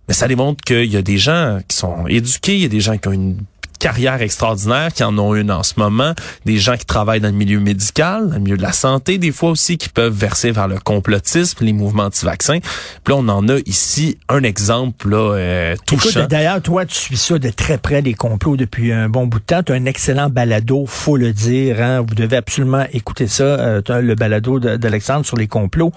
Mais 0.08 0.14
ça 0.14 0.28
démontre 0.28 0.62
qu'il 0.62 0.92
y 0.92 0.96
a 0.96 1.02
des 1.02 1.18
gens 1.18 1.58
qui 1.66 1.76
sont 1.76 2.06
éduqués, 2.06 2.54
il 2.54 2.62
y 2.62 2.66
a 2.66 2.68
des 2.68 2.80
gens 2.80 2.96
qui 2.96 3.08
ont 3.08 3.12
une 3.12 3.38
carrière 3.78 4.22
extraordinaire 4.22 4.92
qui 4.92 5.04
en 5.04 5.18
ont 5.18 5.34
une 5.34 5.50
en 5.50 5.62
ce 5.62 5.74
moment, 5.76 6.14
des 6.44 6.58
gens 6.58 6.76
qui 6.76 6.86
travaillent 6.86 7.20
dans 7.20 7.28
le 7.28 7.34
milieu 7.34 7.60
médical, 7.60 8.28
dans 8.28 8.34
le 8.34 8.40
milieu 8.40 8.56
de 8.56 8.62
la 8.62 8.72
santé, 8.72 9.18
des 9.18 9.32
fois 9.32 9.50
aussi 9.50 9.78
qui 9.78 9.88
peuvent 9.88 10.14
verser 10.14 10.50
vers 10.50 10.68
le 10.68 10.78
complotisme, 10.78 11.64
les 11.64 11.72
mouvements 11.72 12.04
anti-vaccins. 12.04 12.58
Puis 13.04 13.14
là, 13.14 13.16
on 13.16 13.28
en 13.28 13.48
a 13.48 13.58
ici 13.66 14.18
un 14.28 14.42
exemple 14.42 15.08
là, 15.10 15.34
euh, 15.34 15.76
touchant. 15.86 16.26
D'ailleurs, 16.28 16.62
toi, 16.62 16.84
tu 16.86 16.94
suis 16.94 17.16
ça 17.16 17.38
de 17.38 17.50
très 17.50 17.78
près, 17.78 18.02
les 18.02 18.14
complots, 18.14 18.56
depuis 18.56 18.92
un 18.92 19.08
bon 19.08 19.26
bout 19.26 19.38
de 19.38 19.44
temps. 19.44 19.62
Tu 19.62 19.72
as 19.72 19.74
un 19.74 19.84
excellent 19.84 20.28
balado, 20.28 20.84
faut 20.86 21.16
le 21.16 21.32
dire. 21.32 21.80
Hein? 21.80 22.00
Vous 22.00 22.14
devez 22.14 22.36
absolument 22.36 22.84
écouter 22.92 23.26
ça, 23.26 23.44
euh, 23.44 23.80
le 23.88 24.14
balado 24.14 24.58
d'Alexandre 24.58 25.24
sur 25.24 25.36
les 25.36 25.46
complots. 25.46 25.92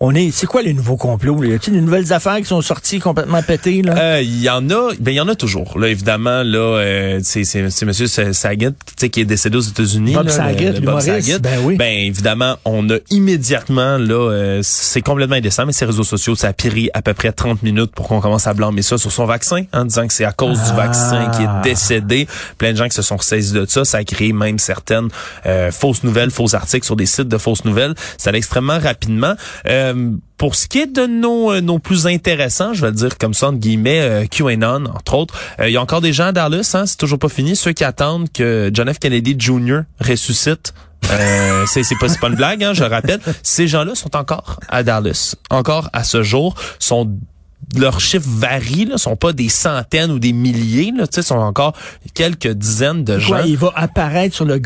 On 0.00 0.14
est, 0.14 0.30
c'est 0.30 0.46
quoi 0.46 0.62
les 0.62 0.74
nouveaux 0.74 0.96
complots? 0.96 1.42
Y 1.44 1.54
a-t-il 1.54 1.74
des 1.74 1.80
nouvelles 1.80 2.12
affaires 2.12 2.36
qui 2.38 2.44
sont 2.44 2.60
sorties 2.60 2.98
complètement 2.98 3.42
pétées? 3.42 3.76
Il 3.76 3.90
euh, 3.90 4.22
y 4.22 4.48
en 4.48 4.68
a, 4.70 4.90
ben 5.00 5.12
il 5.12 5.16
y 5.16 5.20
en 5.20 5.28
a 5.28 5.34
toujours. 5.34 5.78
Là, 5.78 5.88
évidemment, 5.88 6.42
là, 6.42 6.58
euh, 6.58 7.20
c'est 7.24 7.44
c'est 7.44 7.86
monsieur 7.86 8.06
Saget 8.06 8.72
qui 8.96 9.20
est 9.20 9.24
décédé 9.24 9.56
aux 9.56 9.60
États-unis. 9.60 10.14
Bob 10.14 10.28
Saget, 10.28 10.80
Bob 10.80 11.00
Saget. 11.00 11.38
Ben 11.38 11.60
oui. 11.62 11.76
Ben 11.76 12.06
évidemment, 12.06 12.56
on 12.64 12.88
a 12.90 12.96
immédiatement 13.10 13.98
là, 13.98 14.30
euh, 14.30 14.60
c'est 14.62 15.02
complètement 15.02 15.36
indécent, 15.36 15.66
mais 15.66 15.72
ces 15.72 15.84
réseaux 15.84 16.04
sociaux, 16.04 16.34
ça 16.34 16.48
a 16.48 16.52
pris 16.52 16.90
à 16.94 17.02
peu 17.02 17.14
près 17.14 17.32
30 17.32 17.62
minutes 17.62 17.92
pour 17.92 18.08
qu'on 18.08 18.20
commence 18.20 18.46
à 18.46 18.54
blâmer 18.54 18.82
ça 18.82 18.98
sur 18.98 19.12
son 19.12 19.26
vaccin, 19.26 19.64
en 19.72 19.84
disant 19.84 20.06
que 20.06 20.12
c'est 20.12 20.24
à 20.24 20.32
cause 20.32 20.58
du 20.62 20.76
vaccin 20.76 21.30
qui 21.30 21.42
est 21.42 21.48
ah. 21.48 21.60
décédé. 21.62 22.26
Plein 22.58 22.72
de 22.72 22.76
gens 22.76 22.88
qui 22.88 22.94
se 22.94 23.02
sont 23.02 23.18
saisis 23.18 23.52
de 23.52 23.66
ça, 23.66 23.84
ça 23.84 23.98
a 23.98 24.04
créé 24.04 24.32
même 24.32 24.58
certaines 24.58 25.08
euh, 25.46 25.70
fausses 25.70 26.04
nouvelles, 26.04 26.30
faux 26.30 26.54
articles 26.54 26.84
sur 26.84 26.96
des 26.96 27.06
sites 27.06 27.28
de 27.28 27.38
fausses 27.38 27.64
nouvelles. 27.64 27.94
Ça 28.18 28.30
allait 28.30 28.38
extrêmement 28.38 28.78
rapidement. 28.78 29.34
Euh, 29.66 30.10
pour 30.36 30.54
ce 30.54 30.66
qui 30.66 30.80
est 30.80 30.86
de 30.86 31.06
nos, 31.06 31.52
euh, 31.52 31.60
nos 31.60 31.78
plus 31.78 32.06
intéressants, 32.06 32.74
je 32.74 32.80
vais 32.80 32.88
le 32.88 32.96
dire 32.96 33.18
comme 33.18 33.34
ça, 33.34 33.48
entre 33.48 33.58
guillemets, 33.58 34.00
euh, 34.00 34.26
QAnon, 34.26 34.86
entre 34.86 35.14
autres, 35.14 35.34
euh, 35.60 35.68
il 35.68 35.72
y 35.72 35.76
a 35.76 35.80
encore 35.80 36.00
des 36.00 36.12
gens 36.12 36.26
à 36.26 36.32
Dallas, 36.32 36.72
hein, 36.74 36.86
c'est 36.86 36.96
toujours 36.96 37.18
pas 37.18 37.28
fini, 37.28 37.56
ceux 37.56 37.72
qui 37.72 37.84
attendent 37.84 38.30
que 38.32 38.70
John 38.72 38.92
F. 38.92 38.98
Kennedy 38.98 39.36
Jr. 39.38 39.80
ressuscite. 40.00 40.74
Euh, 41.10 41.64
c'est 41.68 41.82
c'est 41.82 41.96
pas, 41.96 42.08
pas 42.08 42.28
une 42.28 42.34
blague, 42.34 42.64
hein, 42.64 42.74
je 42.74 42.84
rappelle. 42.84 43.20
Ces 43.42 43.68
gens-là 43.68 43.94
sont 43.94 44.16
encore 44.16 44.58
à 44.68 44.82
Dallas, 44.82 45.36
encore 45.50 45.88
à 45.92 46.04
ce 46.04 46.22
jour, 46.22 46.54
sont 46.78 47.10
leurs 47.76 48.00
chiffres 48.00 48.28
varient, 48.28 48.86
là, 48.86 48.98
sont 48.98 49.16
pas 49.16 49.32
des 49.32 49.48
centaines 49.48 50.10
ou 50.10 50.18
des 50.18 50.32
milliers, 50.32 50.92
là, 50.96 51.06
tu 51.06 51.14
sais, 51.14 51.22
sont 51.22 51.36
encore 51.36 51.72
quelques 52.14 52.48
dizaines 52.48 53.04
de 53.04 53.18
gens. 53.18 53.42
il 53.44 53.56
va 53.56 53.72
apparaître 53.74 54.34
sur 54.34 54.44
le 54.44 54.58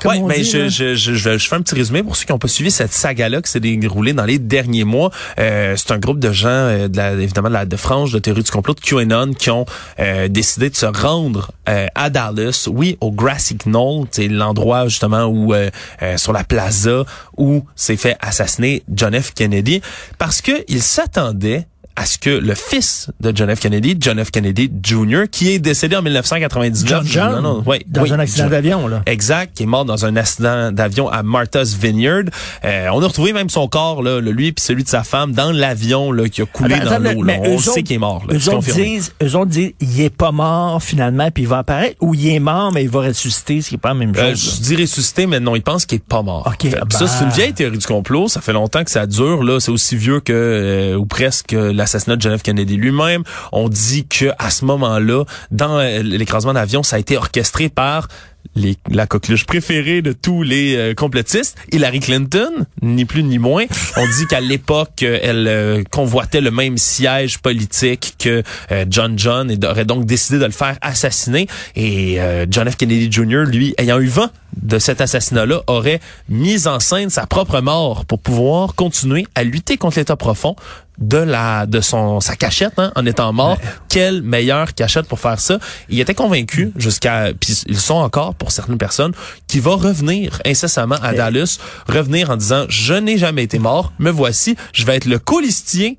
comme 0.00 0.12
ouais, 0.12 0.20
mais 0.26 0.44
je, 0.44 0.68
je, 0.68 0.94
je, 0.94 1.14
je, 1.14 1.48
fais 1.48 1.56
un 1.56 1.62
petit 1.62 1.74
résumé 1.74 2.02
pour 2.02 2.16
ceux 2.16 2.26
qui 2.26 2.32
n'ont 2.32 2.38
pas 2.38 2.48
suivi 2.48 2.70
cette 2.70 2.92
saga-là 2.92 3.42
qui 3.42 3.50
s'est 3.50 3.60
déroulée 3.60 4.12
dans 4.12 4.24
les 4.24 4.38
derniers 4.38 4.84
mois. 4.84 5.10
Euh, 5.38 5.74
c'est 5.76 5.92
un 5.92 5.98
groupe 5.98 6.18
de 6.18 6.32
gens, 6.32 6.48
euh, 6.48 6.88
de 6.88 6.96
la, 6.96 7.12
évidemment, 7.12 7.48
de 7.48 7.54
la 7.54 7.66
de 7.66 7.76
frange 7.76 8.12
de 8.12 8.18
théorie 8.18 8.42
du 8.42 8.50
complot 8.50 8.74
de 8.74 8.80
QAnon 8.80 9.32
qui 9.32 9.50
ont 9.50 9.66
euh, 9.98 10.28
décidé 10.28 10.70
de 10.70 10.76
se 10.76 10.86
rendre 10.86 11.52
euh, 11.70 11.86
à 11.94 12.10
Dallas, 12.10 12.68
oui, 12.70 12.98
au 13.00 13.12
Grassy 13.12 13.56
Knoll, 13.64 14.06
c'est 14.10 14.28
l'endroit 14.28 14.88
justement 14.88 15.26
où, 15.26 15.54
sur 16.16 16.32
la 16.32 16.44
plaza, 16.44 17.04
où 17.36 17.64
s'est 17.74 17.96
fait 17.96 18.16
assassiner 18.20 18.82
John 18.92 19.18
F. 19.18 19.32
Kennedy, 19.34 19.80
parce 20.18 20.42
que 20.42 20.52
ils 20.68 20.82
s'attendaient 20.82 21.66
à 22.00 22.06
ce 22.06 22.16
que 22.16 22.30
le 22.30 22.54
fils 22.54 23.10
de 23.20 23.30
John 23.34 23.54
F. 23.54 23.60
Kennedy, 23.60 23.94
John 24.00 24.24
F. 24.24 24.30
Kennedy 24.30 24.70
Jr., 24.82 25.24
qui 25.30 25.50
est 25.50 25.58
décédé 25.58 25.96
en 25.96 26.02
1999. 26.02 26.88
John 26.88 27.06
John, 27.06 27.42
non, 27.42 27.62
dans 27.88 28.12
un 28.14 28.18
accident 28.18 28.48
d'avion, 28.48 28.88
là. 28.88 29.02
Exact, 29.04 29.54
qui 29.54 29.64
est 29.64 29.66
mort 29.66 29.84
dans 29.84 30.06
un 30.06 30.16
accident 30.16 30.72
d'avion 30.72 31.10
à 31.10 31.22
Martha's 31.22 31.74
Vineyard. 31.74 32.24
Euh, 32.64 32.88
on 32.94 33.02
a 33.02 33.06
retrouvé 33.06 33.34
même 33.34 33.50
son 33.50 33.68
corps, 33.68 34.02
là, 34.02 34.18
le, 34.18 34.32
lui 34.32 34.52
puis 34.52 34.64
celui 34.64 34.82
de 34.82 34.88
sa 34.88 35.02
femme, 35.02 35.32
dans 35.32 35.52
l'avion 35.52 36.10
là, 36.10 36.30
qui 36.30 36.40
a 36.40 36.46
coulé 36.46 36.80
dans 36.80 36.98
l'eau. 36.98 37.22
On 37.44 37.58
sait 37.58 37.82
qu'il 37.82 37.96
est 37.96 37.98
mort. 37.98 38.24
Là, 38.26 38.34
eux, 38.34 38.48
autres 38.48 38.72
disent, 38.72 39.12
eux 39.22 39.36
autres 39.36 39.50
disent, 39.50 39.72
il 39.80 40.00
est 40.00 40.08
pas 40.08 40.32
mort 40.32 40.82
finalement, 40.82 41.30
puis 41.30 41.42
il 41.42 41.48
va 41.50 41.58
apparaître, 41.58 41.96
ou 42.00 42.14
il 42.14 42.28
est 42.28 42.40
mort, 42.40 42.72
mais 42.72 42.82
il 42.82 42.88
va 42.88 43.00
ressusciter, 43.00 43.60
ce 43.60 43.68
qui 43.68 43.74
est 43.74 43.78
pas 43.78 43.90
la 43.90 43.94
même 43.96 44.14
euh, 44.16 44.30
chose. 44.30 44.56
je 44.56 44.62
dis 44.62 44.82
ressusciter, 44.82 45.26
mais 45.26 45.38
non, 45.38 45.54
il 45.54 45.62
pense 45.62 45.84
qu'il 45.84 45.96
est 45.96 46.02
pas 46.04 46.22
mort. 46.22 46.50
Okay, 46.54 46.70
Ça, 46.70 47.06
c'est 47.06 47.24
une 47.24 47.28
bah. 47.28 47.34
vieille 47.36 47.52
théorie 47.52 47.76
du 47.76 47.86
complot. 47.86 48.28
Ça 48.28 48.40
fait 48.40 48.54
longtemps 48.54 48.84
que 48.84 48.90
ça 48.90 49.06
dure. 49.06 49.44
là. 49.44 49.60
C'est 49.60 49.70
aussi 49.70 49.96
vieux 49.96 50.20
que, 50.20 50.32
euh, 50.32 50.96
ou 50.96 51.04
presque, 51.04 51.54
On 53.52 53.68
dit 53.68 54.06
que 54.06 54.30
à 54.38 54.50
ce 54.50 54.64
moment-là, 54.64 55.24
dans 55.50 55.78
l'écrasement 56.02 56.52
d'avion, 56.52 56.82
ça 56.82 56.96
a 56.96 56.98
été 56.98 57.16
orchestré 57.16 57.68
par 57.68 58.08
la 58.90 59.06
coqueluche 59.06 59.46
préférée 59.46 60.02
de 60.02 60.12
tous 60.12 60.42
les 60.42 60.74
euh, 60.74 60.94
complotistes, 60.94 61.56
Hillary 61.72 62.00
Clinton, 62.00 62.66
ni 62.82 63.04
plus 63.04 63.22
ni 63.22 63.38
moins. 63.38 63.64
On 63.96 64.06
dit 64.06 64.26
qu'à 64.28 64.40
l'époque, 64.40 65.02
elle 65.02 65.46
euh, 65.46 65.84
convoitait 65.90 66.40
le 66.40 66.50
même 66.50 66.76
siège 66.76 67.38
politique 67.38 68.16
que 68.18 68.42
euh, 68.72 68.84
John 68.88 69.18
John 69.18 69.50
et 69.50 69.58
aurait 69.64 69.84
donc 69.84 70.04
décidé 70.04 70.38
de 70.38 70.44
le 70.44 70.50
faire 70.50 70.76
assassiner. 70.80 71.46
Et 71.76 72.18
John 72.50 72.68
F. 72.70 72.76
Kennedy 72.76 73.10
Jr., 73.10 73.44
lui, 73.46 73.74
ayant 73.78 74.00
eu 74.00 74.06
vent 74.06 74.30
de 74.60 74.78
cet 74.78 75.00
assassinat-là, 75.00 75.62
aurait 75.66 76.00
mis 76.28 76.66
en 76.66 76.80
scène 76.80 77.10
sa 77.10 77.26
propre 77.26 77.60
mort 77.60 78.04
pour 78.04 78.18
pouvoir 78.18 78.74
continuer 78.74 79.26
à 79.34 79.44
lutter 79.44 79.76
contre 79.76 79.98
l'État 79.98 80.16
profond 80.16 80.56
de 81.00 81.18
la 81.18 81.66
de 81.66 81.80
son 81.80 82.20
sa 82.20 82.36
cachette 82.36 82.78
hein, 82.78 82.92
en 82.94 83.06
étant 83.06 83.32
mort. 83.32 83.58
Quelle 83.88 84.22
meilleure 84.22 84.74
cachette 84.74 85.06
pour 85.06 85.18
faire 85.18 85.40
ça? 85.40 85.58
Il 85.88 85.98
était 86.00 86.14
convaincu 86.14 86.72
jusqu'à 86.76 87.32
puis 87.38 87.62
ils 87.66 87.78
sont 87.78 87.94
encore 87.94 88.34
pour 88.34 88.52
certaines 88.52 88.78
personnes 88.78 89.12
qui 89.46 89.60
va 89.60 89.72
revenir 89.72 90.40
incessamment 90.44 90.96
à 91.02 91.12
Dallas, 91.12 91.58
revenir 91.88 92.30
en 92.30 92.36
disant 92.36 92.66
je 92.68 92.94
n'ai 92.94 93.18
jamais 93.18 93.44
été 93.44 93.58
mort, 93.58 93.92
me 93.98 94.10
voici, 94.10 94.56
je 94.72 94.84
vais 94.84 94.96
être 94.96 95.06
le 95.06 95.18
colistier 95.18 95.98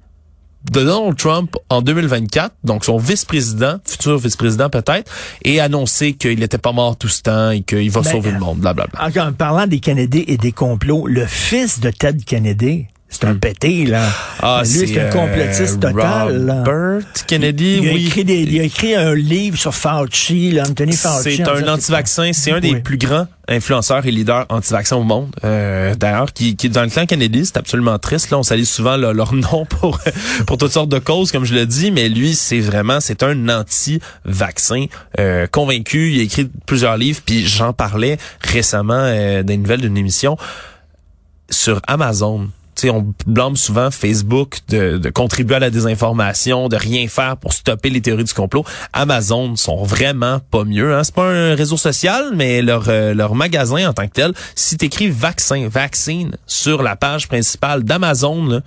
de 0.69 0.83
Donald 0.83 1.17
Trump 1.17 1.55
en 1.69 1.81
2024, 1.81 2.53
donc 2.63 2.85
son 2.85 2.97
vice-président, 2.97 3.77
futur 3.85 4.17
vice-président 4.17 4.69
peut-être, 4.69 5.11
et 5.43 5.59
annoncer 5.59 6.13
qu'il 6.13 6.39
n'était 6.39 6.57
pas 6.57 6.71
mort 6.71 6.97
tout 6.97 7.07
ce 7.07 7.23
temps 7.23 7.49
et 7.49 7.61
qu'il 7.61 7.89
va 7.89 8.01
ben, 8.01 8.11
sauver 8.11 8.31
le 8.31 8.39
monde, 8.39 8.59
blablabla. 8.59 9.09
En 9.27 9.33
parlant 9.33 9.65
des 9.65 9.79
Kennedy 9.79 10.23
et 10.27 10.37
des 10.37 10.51
complots, 10.51 11.07
le 11.07 11.25
fils 11.25 11.79
de 11.79 11.89
Ted 11.89 12.23
Kennedy, 12.25 12.85
c'est 13.11 13.25
un 13.25 13.35
pété, 13.35 13.85
là. 13.85 14.05
Ah, 14.39 14.63
Lui, 14.63 14.87
c'est 14.87 14.99
un 14.99 15.09
complotiste 15.09 15.83
euh, 15.83 15.91
total. 15.91 16.63
Robert 16.65 17.01
Kennedy, 17.27 17.79
il 17.81 17.89
a, 17.89 17.93
oui. 17.93 18.07
Écrit 18.07 18.23
des, 18.23 18.41
il 18.43 18.59
a 18.59 18.63
écrit 18.63 18.95
un 18.95 19.13
livre 19.13 19.57
sur 19.57 19.75
Fauci, 19.75 20.51
là, 20.51 20.63
Anthony 20.67 20.93
Fauci. 20.93 21.35
C'est 21.35 21.47
un 21.47 21.67
anti-vaccin. 21.67 22.31
C'est 22.33 22.51
un 22.51 22.61
des 22.61 22.77
plus 22.77 22.97
grands 22.97 23.27
influenceurs 23.49 24.05
et 24.05 24.11
leaders 24.11 24.45
anti-vaccin 24.47 24.95
au 24.95 25.03
monde. 25.03 25.35
Euh, 25.43 25.93
D'ailleurs, 25.95 26.31
qui, 26.31 26.55
qui 26.55 26.67
est 26.67 26.69
dans 26.69 26.83
le 26.83 26.89
clan 26.89 27.05
Kennedy, 27.05 27.45
c'est 27.45 27.57
absolument 27.57 27.99
triste. 27.99 28.31
Là, 28.31 28.39
on 28.39 28.43
salue 28.43 28.63
souvent 28.63 28.95
leur 28.95 29.33
nom 29.33 29.65
pour 29.65 29.99
pour 30.47 30.57
toutes 30.57 30.71
sortes 30.71 30.89
de 30.89 30.99
causes, 30.99 31.33
comme 31.33 31.43
je 31.43 31.53
le 31.53 31.65
dis, 31.65 31.91
mais 31.91 32.07
lui, 32.07 32.33
c'est 32.33 32.61
vraiment, 32.61 33.01
c'est 33.01 33.23
un 33.23 33.49
anti-vaccin 33.49 34.85
euh, 35.19 35.47
convaincu. 35.47 36.13
Il 36.13 36.21
a 36.21 36.23
écrit 36.23 36.49
plusieurs 36.65 36.95
livres, 36.95 37.19
puis 37.25 37.45
j'en 37.45 37.73
parlais 37.73 38.17
récemment 38.39 38.93
euh, 38.95 39.43
d'une 39.43 39.63
nouvelle 39.63 39.81
d'une 39.81 39.97
émission 39.97 40.37
sur 41.49 41.81
Amazon 41.87 42.47
on 42.89 43.13
blâme 43.27 43.55
souvent 43.55 43.91
Facebook 43.91 44.59
de, 44.69 44.97
de, 44.97 45.09
contribuer 45.09 45.55
à 45.55 45.59
la 45.59 45.69
désinformation, 45.69 46.69
de 46.69 46.75
rien 46.75 47.07
faire 47.07 47.37
pour 47.37 47.53
stopper 47.53 47.89
les 47.89 48.01
théories 48.01 48.23
du 48.23 48.33
complot. 48.33 48.65
Amazon 48.93 49.55
sont 49.55 49.83
vraiment 49.83 50.39
pas 50.39 50.63
mieux. 50.63 50.93
Hein? 50.93 51.03
C'est 51.03 51.15
pas 51.15 51.29
un 51.29 51.55
réseau 51.55 51.77
social, 51.77 52.31
mais 52.35 52.61
leur, 52.61 52.85
euh, 52.87 53.13
leur 53.13 53.35
magasin 53.35 53.89
en 53.89 53.93
tant 53.93 54.07
que 54.07 54.13
tel, 54.13 54.33
si 54.55 54.77
tu 54.77 54.85
écris 54.85 55.09
vaccin, 55.09 55.67
vaccine 55.69 56.37
sur 56.47 56.83
la 56.83 56.95
page 56.95 57.27
principale 57.27 57.83
d'Amazon, 57.83 58.61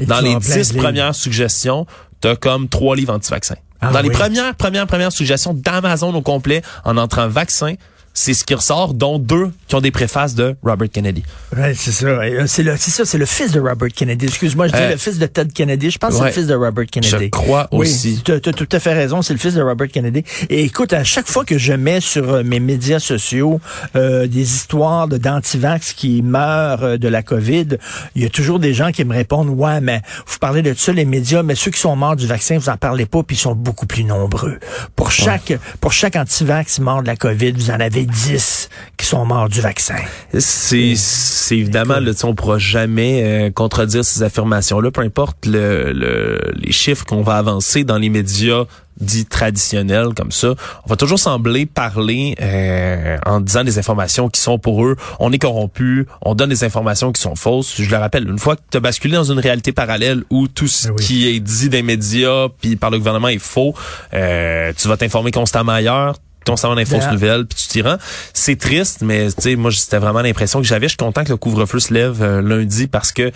dans 0.00 0.20
les 0.20 0.36
dix 0.36 0.72
premières 0.72 1.14
suggestions, 1.14 1.86
tu 2.20 2.28
as 2.28 2.36
comme 2.36 2.68
trois 2.68 2.96
livres 2.96 3.14
anti-vaccins. 3.14 3.56
Ah 3.80 3.92
dans 3.92 4.00
les 4.00 4.10
premières, 4.10 4.54
premières, 4.54 4.86
premières 4.86 5.12
suggestions 5.12 5.52
d'Amazon 5.52 6.14
au 6.14 6.22
complet, 6.22 6.62
en 6.84 6.96
entrant 6.96 7.28
vaccin, 7.28 7.74
c'est 8.14 8.32
ce 8.32 8.44
qui 8.44 8.54
ressort, 8.54 8.94
dont 8.94 9.18
deux 9.18 9.50
qui 9.68 9.74
ont 9.74 9.80
des 9.80 9.90
préfaces 9.90 10.34
de 10.34 10.54
Robert 10.62 10.88
Kennedy. 10.90 11.22
Ouais, 11.56 11.74
c'est 11.74 11.90
ça. 11.92 12.06
Euh, 12.06 12.44
c'est 12.46 12.62
le, 12.62 12.76
c'est 12.78 12.90
ça, 12.92 13.04
c'est 13.04 13.18
le 13.18 13.26
fils 13.26 13.50
de 13.52 13.60
Robert 13.60 13.88
Kennedy. 13.94 14.26
Excuse-moi, 14.26 14.68
je 14.68 14.72
dis 14.72 14.78
Euh, 14.78 14.90
le 14.92 14.96
fils 14.96 15.18
de 15.18 15.26
Ted 15.26 15.50
Kennedy. 15.52 15.90
Je 15.90 15.98
pense 15.98 16.12
que 16.14 16.18
c'est 16.20 16.24
le 16.26 16.30
fils 16.30 16.46
de 16.46 16.54
Robert 16.54 16.86
Kennedy. 16.86 17.10
Je 17.24 17.28
crois 17.28 17.68
oui, 17.72 17.80
aussi. 17.88 18.22
Tu 18.24 18.32
as 18.32 18.40
tout 18.40 18.68
à 18.70 18.78
fait 18.80 18.92
raison, 18.94 19.20
c'est 19.20 19.32
le 19.34 19.38
fils 19.38 19.54
de 19.54 19.62
Robert 19.62 19.88
Kennedy. 19.88 20.22
Et 20.48 20.62
écoute, 20.62 20.92
à 20.92 21.02
chaque 21.04 21.26
fois 21.28 21.44
que 21.44 21.58
je 21.58 21.72
mets 21.72 22.00
sur 22.00 22.32
euh, 22.32 22.42
mes 22.44 22.60
médias 22.60 23.00
sociaux 23.00 23.60
euh, 23.96 24.26
des 24.28 24.42
histoires 24.54 25.08
de 25.08 25.18
d'antivax 25.18 25.92
qui 25.92 26.22
meurent 26.22 26.98
de 26.98 27.08
la 27.08 27.22
COVID, 27.22 27.66
il 28.14 28.22
y 28.22 28.26
a 28.26 28.28
toujours 28.30 28.58
des 28.60 28.74
gens 28.74 28.92
qui 28.92 29.04
me 29.04 29.12
répondent 29.12 29.48
"Ouais, 29.50 29.80
mais 29.80 30.02
vous 30.26 30.38
parlez 30.38 30.62
de 30.62 30.72
ça 30.74 30.92
les 30.92 31.04
médias, 31.04 31.42
mais 31.42 31.56
ceux 31.56 31.70
qui 31.72 31.80
sont 31.80 31.96
morts 31.96 32.16
du 32.16 32.26
vaccin, 32.28 32.58
vous 32.58 32.68
en 32.68 32.76
parlez 32.76 33.06
pas, 33.06 33.22
puis 33.22 33.36
ils 33.36 33.40
sont 33.40 33.54
beaucoup 33.54 33.86
plus 33.86 34.04
nombreux. 34.04 34.58
Pour 34.94 35.10
chaque 35.10 35.52
pour 35.80 35.92
chaque 35.92 36.14
antivax 36.16 36.78
mort 36.78 37.02
de 37.02 37.08
la 37.08 37.16
COVID, 37.16 37.52
vous 37.52 37.70
en 37.70 37.80
avez 37.80 38.03
10 38.06 38.68
qui 38.96 39.06
sont 39.06 39.24
morts 39.24 39.48
du 39.48 39.60
vaccin." 39.60 39.96
C'est, 40.38 40.94
évidemment, 41.56 42.00
là, 42.00 42.12
on 42.24 42.34
pourra 42.34 42.58
jamais 42.58 43.22
euh, 43.24 43.50
contredire 43.50 44.04
ces 44.04 44.22
affirmations-là, 44.22 44.90
peu 44.90 45.02
importe 45.02 45.46
le, 45.46 45.92
le- 45.92 46.52
les 46.56 46.72
chiffres 46.72 47.04
qu'on 47.04 47.22
va 47.22 47.36
avancer 47.36 47.84
dans 47.84 47.98
les 47.98 48.08
médias 48.08 48.64
dits 49.00 49.26
traditionnels 49.26 50.10
comme 50.16 50.30
ça. 50.30 50.54
On 50.84 50.88
va 50.88 50.94
toujours 50.94 51.18
sembler 51.18 51.66
parler 51.66 52.36
euh, 52.40 53.16
en 53.26 53.40
disant 53.40 53.64
des 53.64 53.76
informations 53.80 54.28
qui 54.28 54.40
sont 54.40 54.56
pour 54.60 54.84
eux. 54.84 54.94
On 55.18 55.32
est 55.32 55.38
corrompu, 55.38 56.06
on 56.22 56.36
donne 56.36 56.50
des 56.50 56.62
informations 56.62 57.10
qui 57.10 57.20
sont 57.20 57.34
fausses. 57.34 57.74
Je 57.82 57.90
le 57.90 57.96
rappelle, 57.96 58.28
une 58.28 58.38
fois 58.38 58.54
que 58.54 58.60
tu 58.70 58.76
as 58.76 58.80
basculé 58.80 59.14
dans 59.16 59.24
une 59.24 59.40
réalité 59.40 59.72
parallèle 59.72 60.22
où 60.30 60.46
tout 60.46 60.68
ce 60.68 60.88
Ben 60.88 60.94
oui. 60.96 61.04
qui 61.04 61.28
est 61.28 61.40
dit 61.40 61.68
des 61.68 61.82
médias 61.82 62.46
puis 62.60 62.76
par 62.76 62.90
le 62.90 62.98
gouvernement 62.98 63.28
est 63.28 63.40
faux, 63.40 63.74
euh, 64.14 64.72
tu 64.76 64.86
vas 64.86 64.96
t'informer 64.96 65.32
constamment 65.32 65.72
ailleurs 65.72 66.14
fausses 66.46 66.62
D'ailleurs- 67.00 67.12
nouvelles, 67.12 67.46
puis 67.46 67.58
tu 67.62 67.68
t'y 67.68 67.82
rends. 67.82 67.96
C'est 68.32 68.56
triste, 68.58 68.98
mais 69.02 69.26
tu 69.28 69.42
sais, 69.42 69.56
moi, 69.56 69.70
c'était 69.72 69.98
vraiment 69.98 70.22
l'impression 70.22 70.60
que 70.60 70.66
j'avais. 70.66 70.86
Je 70.86 70.90
suis 70.90 70.96
content 70.96 71.24
que 71.24 71.30
le 71.30 71.36
couvre-feu 71.36 71.78
se 71.80 71.92
lève 71.92 72.22
euh, 72.22 72.40
lundi 72.42 72.86
parce 72.86 73.12
que 73.12 73.30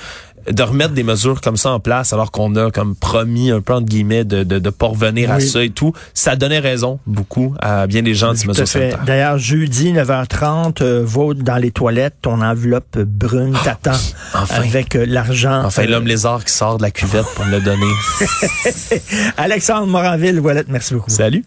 de 0.51 0.63
remettre 0.63 0.95
des 0.95 1.03
mesures 1.03 1.43
comme 1.43 1.59
ça 1.59 1.73
en 1.73 1.81
place, 1.81 2.15
alors 2.15 2.31
qu'on 2.31 2.55
a 2.57 2.71
comme 2.71 2.97
promis 2.97 3.51
un 3.51 3.61
peu 3.61 3.75
entre 3.75 3.85
guillemets 3.87 4.25
de 4.25 4.45
de, 4.45 4.59
de 4.59 4.71
pas 4.71 4.87
revenir 4.87 5.31
à 5.31 5.41
ça 5.41 5.63
et 5.63 5.69
tout, 5.69 5.93
ça 6.15 6.37
donnait 6.37 6.61
raison 6.61 7.01
beaucoup 7.07 7.55
à 7.61 7.87
bien 7.87 8.03
des 8.03 8.15
gens 8.15 8.33
de 8.33 8.37
ces 8.39 8.47
mesures 8.47 8.67
sanitaires. 8.67 9.03
D'ailleurs, 9.05 9.37
jeudi, 9.37 9.93
9h30, 9.93 10.81
euh, 10.81 11.03
va 11.05 11.35
dans 11.35 11.57
les 11.57 11.71
toilettes, 11.71 12.15
ton 12.23 12.41
enveloppe 12.41 12.97
brune 12.99 13.55
t'attend 13.63 13.99
enfin. 14.33 14.55
avec 14.63 14.97
euh, 14.97 15.05
l'argent. 15.07 15.65
Enfin, 15.65 15.83
Euh, 15.83 15.87
l'homme 15.87 16.07
lézard 16.07 16.43
qui 16.45 16.53
sort 16.55 16.79
de 16.79 16.83
la 16.83 16.93
cuvette 16.93 17.27
pour 17.35 17.45
me 17.45 17.51
le 17.51 17.61
donner. 17.61 17.93
Alexandre 19.37 19.87
Moranville, 19.87 20.41
voilà, 20.41 20.63
merci 20.69 20.95
beaucoup. 20.95 21.11
Salut. 21.11 21.45